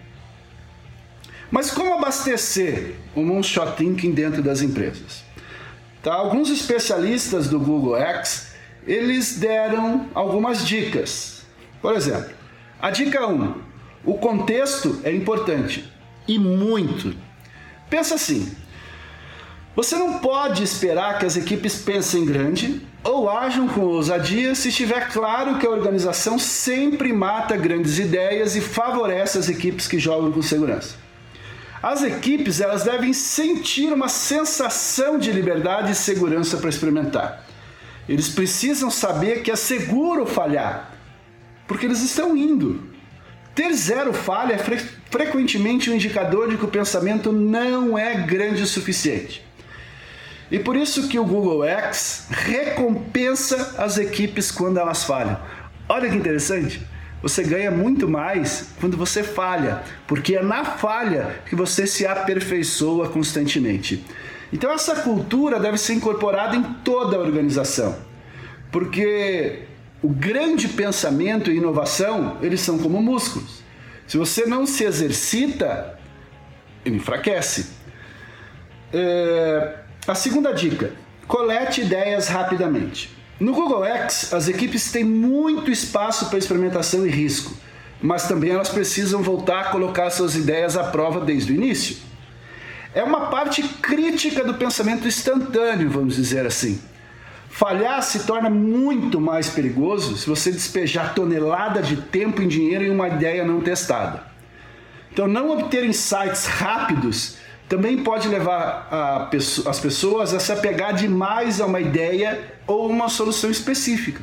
Mas 1.50 1.70
como 1.70 1.94
abastecer 1.94 2.94
o 3.14 3.22
moonshot 3.22 3.76
thinking 3.76 4.12
dentro 4.12 4.42
das 4.42 4.62
empresas? 4.62 5.24
Tá? 6.02 6.14
Alguns 6.14 6.50
especialistas 6.50 7.48
do 7.48 7.58
Google 7.58 7.96
X, 7.96 8.54
eles 8.86 9.38
deram 9.38 10.08
algumas 10.14 10.66
dicas. 10.66 11.44
Por 11.80 11.94
exemplo, 11.94 12.34
a 12.80 12.90
dica 12.90 13.26
1, 13.26 13.54
o 14.04 14.14
contexto 14.14 15.00
é 15.04 15.12
importante 15.12 15.90
e 16.26 16.38
muito. 16.38 17.14
Pensa 17.88 18.16
assim, 18.16 18.54
você 19.76 19.96
não 19.96 20.20
pode 20.20 20.62
esperar 20.62 21.18
que 21.18 21.26
as 21.26 21.36
equipes 21.36 21.76
pensem 21.76 22.24
grande 22.24 22.80
ou 23.04 23.28
ajam 23.28 23.68
com 23.68 23.82
ousadia 23.82 24.54
se 24.54 24.70
estiver 24.70 25.10
claro 25.12 25.58
que 25.58 25.66
a 25.66 25.70
organização 25.70 26.38
sempre 26.38 27.12
mata 27.12 27.58
grandes 27.58 27.98
ideias 27.98 28.56
e 28.56 28.62
favorece 28.62 29.36
as 29.36 29.50
equipes 29.50 29.86
que 29.86 29.98
jogam 29.98 30.32
com 30.32 30.40
segurança. 30.40 30.96
As 31.82 32.02
equipes 32.02 32.58
elas 32.58 32.84
devem 32.84 33.12
sentir 33.12 33.92
uma 33.92 34.08
sensação 34.08 35.18
de 35.18 35.30
liberdade 35.30 35.92
e 35.92 35.94
segurança 35.94 36.56
para 36.56 36.70
experimentar. 36.70 37.44
Eles 38.08 38.30
precisam 38.30 38.90
saber 38.90 39.42
que 39.42 39.50
é 39.50 39.56
seguro 39.56 40.24
falhar, 40.24 40.90
porque 41.68 41.84
eles 41.84 42.00
estão 42.02 42.34
indo. 42.34 42.82
Ter 43.54 43.74
zero 43.74 44.14
falha 44.14 44.54
é 44.54 44.58
fre 44.58 44.78
frequentemente 45.10 45.90
um 45.90 45.94
indicador 45.94 46.48
de 46.48 46.56
que 46.56 46.64
o 46.64 46.68
pensamento 46.68 47.30
não 47.30 47.96
é 47.96 48.14
grande 48.14 48.62
o 48.62 48.66
suficiente. 48.66 49.45
E 50.50 50.58
por 50.58 50.76
isso 50.76 51.08
que 51.08 51.18
o 51.18 51.24
Google 51.24 51.64
X 51.64 52.28
recompensa 52.30 53.74
as 53.78 53.98
equipes 53.98 54.50
quando 54.50 54.78
elas 54.78 55.04
falham. 55.04 55.38
Olha 55.88 56.08
que 56.08 56.16
interessante. 56.16 56.86
Você 57.22 57.42
ganha 57.42 57.70
muito 57.70 58.08
mais 58.08 58.68
quando 58.78 58.96
você 58.96 59.22
falha, 59.22 59.82
porque 60.06 60.36
é 60.36 60.42
na 60.42 60.64
falha 60.64 61.40
que 61.48 61.56
você 61.56 61.86
se 61.86 62.06
aperfeiçoa 62.06 63.08
constantemente. 63.08 64.04
Então 64.52 64.70
essa 64.70 64.96
cultura 64.96 65.58
deve 65.58 65.78
ser 65.78 65.94
incorporada 65.94 66.54
em 66.54 66.62
toda 66.84 67.16
a 67.16 67.20
organização, 67.20 67.96
porque 68.70 69.62
o 70.02 70.08
grande 70.08 70.68
pensamento 70.68 71.50
e 71.50 71.56
inovação 71.56 72.38
eles 72.42 72.60
são 72.60 72.78
como 72.78 73.02
músculos. 73.02 73.62
Se 74.06 74.16
você 74.16 74.46
não 74.46 74.66
se 74.66 74.84
exercita, 74.84 75.98
ele 76.84 76.96
enfraquece. 76.96 77.66
É... 78.92 79.85
A 80.06 80.14
segunda 80.14 80.52
dica: 80.52 80.92
colete 81.26 81.80
ideias 81.80 82.28
rapidamente. 82.28 83.14
No 83.40 83.52
Google 83.52 83.84
X, 83.84 84.32
as 84.32 84.48
equipes 84.48 84.90
têm 84.92 85.04
muito 85.04 85.70
espaço 85.70 86.26
para 86.26 86.38
experimentação 86.38 87.06
e 87.06 87.10
risco, 87.10 87.54
mas 88.00 88.28
também 88.28 88.50
elas 88.50 88.68
precisam 88.68 89.22
voltar 89.22 89.60
a 89.60 89.64
colocar 89.70 90.08
suas 90.10 90.36
ideias 90.36 90.76
à 90.76 90.84
prova 90.84 91.20
desde 91.20 91.52
o 91.52 91.54
início. 91.54 91.96
É 92.94 93.02
uma 93.02 93.26
parte 93.26 93.62
crítica 93.62 94.42
do 94.42 94.54
pensamento 94.54 95.06
instantâneo, 95.06 95.90
vamos 95.90 96.16
dizer 96.16 96.46
assim. 96.46 96.80
Falhar 97.50 98.02
se 98.02 98.20
torna 98.20 98.48
muito 98.48 99.20
mais 99.20 99.50
perigoso 99.50 100.16
se 100.16 100.28
você 100.28 100.52
despejar 100.52 101.14
tonelada 101.14 101.82
de 101.82 101.96
tempo 101.96 102.42
e 102.42 102.46
dinheiro 102.46 102.84
em 102.84 102.90
uma 102.90 103.08
ideia 103.08 103.44
não 103.44 103.60
testada. 103.60 104.22
Então, 105.12 105.26
não 105.26 105.50
obter 105.50 105.84
insights 105.84 106.46
rápidos 106.46 107.36
também 107.68 108.02
pode 108.02 108.28
levar 108.28 108.88
as 109.66 109.80
pessoas 109.80 110.32
a 110.32 110.40
se 110.40 110.52
apegar 110.52 110.94
demais 110.94 111.60
a 111.60 111.66
uma 111.66 111.80
ideia 111.80 112.40
ou 112.66 112.88
uma 112.88 113.08
solução 113.08 113.50
específica. 113.50 114.22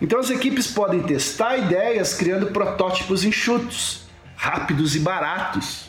Então, 0.00 0.20
as 0.20 0.30
equipes 0.30 0.66
podem 0.68 1.02
testar 1.02 1.56
ideias 1.56 2.14
criando 2.14 2.46
protótipos 2.48 3.24
enxutos, 3.24 4.02
rápidos 4.36 4.94
e 4.94 5.00
baratos. 5.00 5.88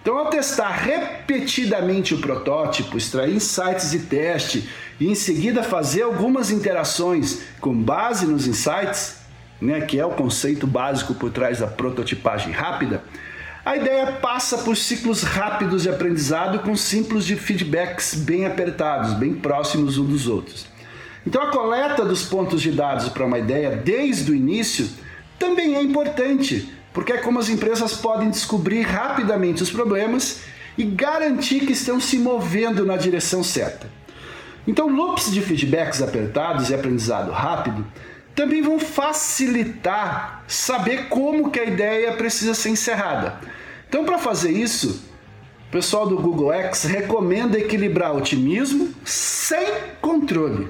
Então, 0.00 0.18
ao 0.18 0.26
testar 0.26 0.70
repetidamente 0.70 2.14
o 2.14 2.18
protótipo, 2.18 2.96
extrair 2.96 3.34
insights 3.34 3.90
de 3.90 4.00
teste 4.00 4.68
e 5.00 5.08
em 5.08 5.14
seguida 5.14 5.62
fazer 5.62 6.02
algumas 6.02 6.50
interações 6.50 7.42
com 7.60 7.74
base 7.74 8.26
nos 8.26 8.46
insights, 8.46 9.16
né, 9.60 9.80
que 9.80 9.98
é 9.98 10.04
o 10.04 10.10
conceito 10.10 10.66
básico 10.66 11.14
por 11.14 11.30
trás 11.30 11.58
da 11.58 11.66
prototipagem 11.66 12.52
rápida, 12.52 13.02
a 13.64 13.76
ideia 13.76 14.12
passa 14.12 14.58
por 14.58 14.76
ciclos 14.76 15.22
rápidos 15.22 15.82
de 15.82 15.88
aprendizado 15.88 16.58
com 16.58 16.76
ciclos 16.76 17.24
de 17.24 17.34
feedbacks 17.34 18.14
bem 18.14 18.44
apertados, 18.44 19.14
bem 19.14 19.34
próximos 19.34 19.96
uns 19.96 20.08
dos 20.08 20.28
outros. 20.28 20.66
Então 21.26 21.42
a 21.42 21.46
coleta 21.50 22.04
dos 22.04 22.24
pontos 22.24 22.60
de 22.60 22.70
dados 22.70 23.08
para 23.08 23.24
uma 23.24 23.38
ideia 23.38 23.70
desde 23.70 24.30
o 24.30 24.34
início 24.34 24.86
também 25.38 25.76
é 25.76 25.82
importante, 25.82 26.70
porque 26.92 27.14
é 27.14 27.16
como 27.16 27.38
as 27.38 27.48
empresas 27.48 27.96
podem 27.96 28.28
descobrir 28.28 28.82
rapidamente 28.82 29.62
os 29.62 29.70
problemas 29.70 30.42
e 30.76 30.84
garantir 30.84 31.60
que 31.60 31.72
estão 31.72 31.98
se 31.98 32.18
movendo 32.18 32.84
na 32.84 32.98
direção 32.98 33.42
certa. 33.42 33.88
Então, 34.66 34.88
loops 34.88 35.30
de 35.30 35.40
feedbacks 35.40 36.02
apertados 36.02 36.68
e 36.68 36.74
aprendizado 36.74 37.30
rápido 37.30 37.84
também 38.34 38.60
vão 38.60 38.78
facilitar 38.78 40.42
saber 40.48 41.08
como 41.08 41.50
que 41.50 41.60
a 41.60 41.64
ideia 41.64 42.12
precisa 42.12 42.52
ser 42.54 42.70
encerrada. 42.70 43.38
Então, 43.88 44.04
para 44.04 44.18
fazer 44.18 44.50
isso, 44.50 45.04
o 45.68 45.70
pessoal 45.70 46.06
do 46.06 46.18
Google 46.18 46.52
X 46.52 46.84
recomenda 46.84 47.58
equilibrar 47.58 48.14
otimismo 48.14 48.92
sem 49.04 49.66
controle. 50.00 50.68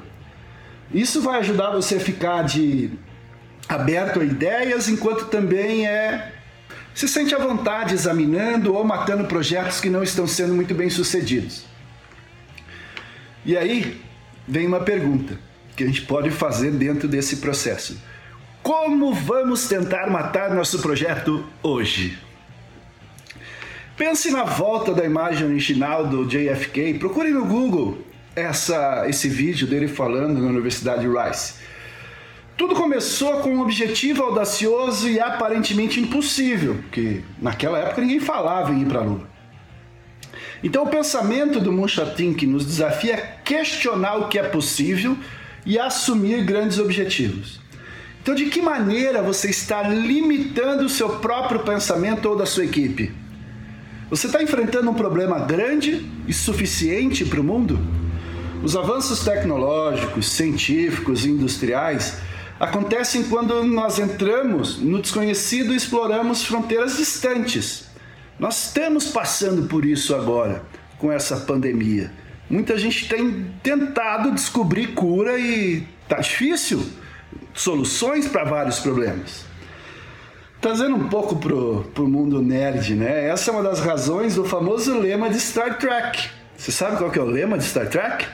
Isso 0.92 1.22
vai 1.22 1.38
ajudar 1.38 1.70
você 1.70 1.96
a 1.96 2.00
ficar 2.00 2.42
de 2.42 2.90
aberto 3.68 4.20
a 4.20 4.24
ideias, 4.24 4.88
enquanto 4.88 5.26
também 5.26 5.86
é 5.86 6.32
se 6.94 7.08
sente 7.08 7.34
à 7.34 7.38
vontade 7.38 7.94
examinando 7.94 8.74
ou 8.74 8.84
matando 8.84 9.24
projetos 9.24 9.80
que 9.80 9.90
não 9.90 10.02
estão 10.02 10.26
sendo 10.26 10.54
muito 10.54 10.74
bem 10.74 10.88
sucedidos. 10.88 11.64
E 13.44 13.56
aí 13.56 14.00
vem 14.46 14.66
uma 14.66 14.80
pergunta 14.80 15.38
que 15.76 15.84
a 15.84 15.86
gente 15.86 16.02
pode 16.02 16.30
fazer 16.30 16.70
dentro 16.70 17.08
desse 17.08 17.36
processo. 17.36 18.00
Como 18.62 19.12
vamos 19.12 19.68
tentar 19.68 20.10
matar 20.10 20.54
nosso 20.54 20.80
projeto 20.80 21.44
hoje? 21.62 22.18
Pense 23.96 24.30
na 24.30 24.44
volta 24.44 24.92
da 24.92 25.04
imagem 25.04 25.46
original 25.46 26.06
do 26.06 26.24
JFK, 26.24 26.94
procure 26.98 27.30
no 27.30 27.44
Google 27.44 27.98
essa, 28.34 29.08
esse 29.08 29.28
vídeo 29.28 29.66
dele 29.66 29.86
falando 29.86 30.40
na 30.40 30.48
Universidade 30.48 31.06
Rice. 31.06 31.54
Tudo 32.56 32.74
começou 32.74 33.40
com 33.40 33.50
um 33.50 33.60
objetivo 33.60 34.22
audacioso 34.22 35.08
e 35.08 35.20
aparentemente 35.20 36.00
impossível, 36.00 36.76
porque 36.82 37.20
naquela 37.40 37.78
época 37.78 38.00
ninguém 38.00 38.20
falava 38.20 38.72
em 38.72 38.82
ir 38.82 38.86
para 38.86 39.00
a 39.00 39.02
Lua. 39.02 39.28
Então 40.62 40.84
o 40.84 40.88
pensamento 40.88 41.60
do 41.60 41.72
Munchatin 41.72 42.34
nos 42.46 42.64
desafia 42.64 43.16
a 43.16 43.20
questionar 43.20 44.16
o 44.16 44.28
que 44.28 44.38
é 44.38 44.42
possível 44.44 45.16
e 45.64 45.78
assumir 45.78 46.44
grandes 46.44 46.78
objetivos. 46.78 47.60
Então 48.22 48.34
de 48.34 48.46
que 48.46 48.62
maneira 48.62 49.22
você 49.22 49.50
está 49.50 49.82
limitando 49.82 50.84
o 50.84 50.88
seu 50.88 51.18
próprio 51.18 51.60
pensamento 51.60 52.26
ou 52.26 52.36
da 52.36 52.46
sua 52.46 52.64
equipe? 52.64 53.12
Você 54.08 54.26
está 54.26 54.42
enfrentando 54.42 54.90
um 54.90 54.94
problema 54.94 55.40
grande 55.40 56.06
e 56.26 56.32
suficiente 56.32 57.24
para 57.24 57.40
o 57.40 57.44
mundo? 57.44 57.78
Os 58.62 58.76
avanços 58.76 59.24
tecnológicos, 59.24 60.30
científicos 60.30 61.26
e 61.26 61.30
industriais 61.30 62.16
acontecem 62.58 63.24
quando 63.24 63.62
nós 63.64 63.98
entramos 63.98 64.78
no 64.78 65.02
desconhecido 65.02 65.72
e 65.72 65.76
exploramos 65.76 66.44
fronteiras 66.44 66.96
distantes. 66.96 67.88
Nós 68.38 68.66
estamos 68.66 69.08
passando 69.08 69.68
por 69.68 69.84
isso 69.84 70.14
agora, 70.14 70.62
com 70.98 71.12
essa 71.12 71.36
pandemia. 71.36 72.10
Muita 72.48 72.76
gente 72.76 73.08
tem 73.08 73.52
tentado 73.62 74.30
descobrir 74.32 74.88
cura 74.88 75.38
e 75.38 75.86
tá 76.08 76.18
difícil 76.18 76.84
soluções 77.54 78.28
para 78.28 78.44
vários 78.44 78.80
problemas. 78.80 79.44
Trazendo 80.60 80.96
um 80.96 81.08
pouco 81.08 81.36
pro, 81.36 81.84
pro 81.94 82.08
mundo 82.08 82.40
nerd, 82.40 82.94
né? 82.94 83.28
Essa 83.28 83.50
é 83.50 83.54
uma 83.54 83.62
das 83.62 83.80
razões 83.80 84.34
do 84.34 84.44
famoso 84.44 84.98
lema 84.98 85.28
de 85.28 85.38
Star 85.38 85.78
Trek. 85.78 86.28
Você 86.56 86.72
sabe 86.72 86.96
qual 86.96 87.10
que 87.10 87.18
é 87.18 87.22
o 87.22 87.26
lema 87.26 87.58
de 87.58 87.64
Star 87.64 87.88
Trek? 87.88 88.26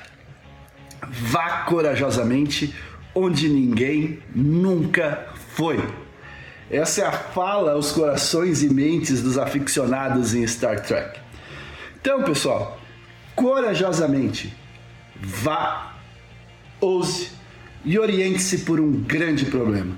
Vá 1.09 1.64
corajosamente 1.64 2.75
onde 3.14 3.49
ninguém 3.49 4.20
nunca 4.35 5.27
foi. 5.57 5.83
Essa 6.70 7.03
é 7.03 7.07
a 7.07 7.12
fala 7.12 7.73
aos 7.73 7.90
corações 7.90 8.62
e 8.62 8.73
mentes 8.73 9.23
dos 9.23 9.37
aficionados 9.37 10.35
em 10.35 10.46
Star 10.46 10.81
Trek. 10.81 11.18
Então, 12.01 12.23
pessoal, 12.23 12.80
corajosamente 13.40 14.55
vá, 15.18 15.94
ouse 16.79 17.31
e 17.83 17.98
oriente-se 17.98 18.59
por 18.59 18.79
um 18.79 18.92
grande 18.92 19.46
problema, 19.46 19.96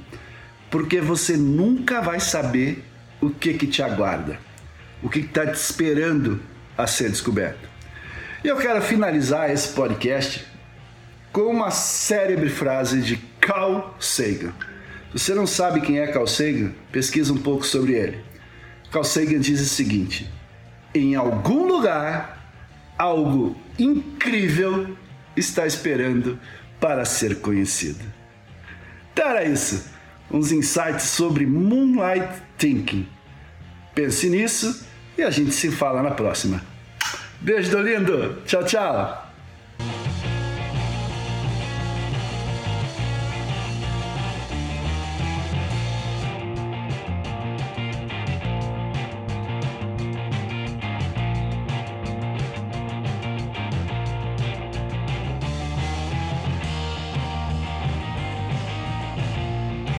porque 0.71 1.01
você 1.01 1.37
nunca 1.37 2.01
vai 2.01 2.21
saber 2.21 2.85
o 3.21 3.31
que, 3.31 3.55
que 3.55 3.67
te 3.67 3.83
aguarda, 3.83 4.39
o 5.03 5.09
que 5.09 5.19
está 5.19 5.45
te 5.45 5.55
esperando 5.55 6.41
a 6.79 6.87
ser 6.87 7.11
descoberto. 7.11 7.69
E 8.45 8.49
eu 8.49 8.57
quero 8.59 8.81
finalizar 8.81 9.51
esse 9.51 9.71
podcast 9.71 10.47
com 11.33 11.43
uma 11.43 11.73
célebre 11.73 12.49
frase 12.49 13.03
de 13.03 13.17
Carl 13.41 13.93
Sagan. 13.99 14.53
Se 15.17 15.19
você 15.19 15.35
não 15.35 15.49
sabe 15.49 15.81
quem 15.81 15.99
é 15.99 16.07
Carl 16.07 16.29
Sagan, 16.29 16.71
pesquisa 16.93 17.33
um 17.33 17.39
pouco 17.39 17.67
sobre 17.67 17.95
ele. 17.95 18.21
Carl 18.93 19.05
Sagan 19.05 19.41
diz 19.41 19.61
o 19.61 19.67
seguinte: 19.67 20.31
em 20.95 21.17
algum 21.17 21.67
lugar, 21.67 22.42
algo 23.03 23.57
incrível 23.77 24.97
está 25.37 25.67
esperando 25.67 26.39
para 26.79 27.05
ser 27.05 27.41
conhecido. 27.41 28.01
Então 29.13 29.29
era 29.29 29.45
isso, 29.45 29.91
uns 30.31 30.53
insights 30.53 31.03
sobre 31.03 31.45
Moonlight 31.45 32.41
Thinking. 32.57 33.09
Pense 33.93 34.29
nisso 34.31 34.87
e 35.19 35.23
a 35.23 35.31
gente 35.31 35.51
se 35.51 35.69
fala 35.73 36.01
na 36.01 36.13
próxima. 36.13 36.63
Beijo 37.41 37.73
do 37.73 37.83
lindo, 37.83 38.41
tchau, 38.47 38.65
tchau. 38.65 39.22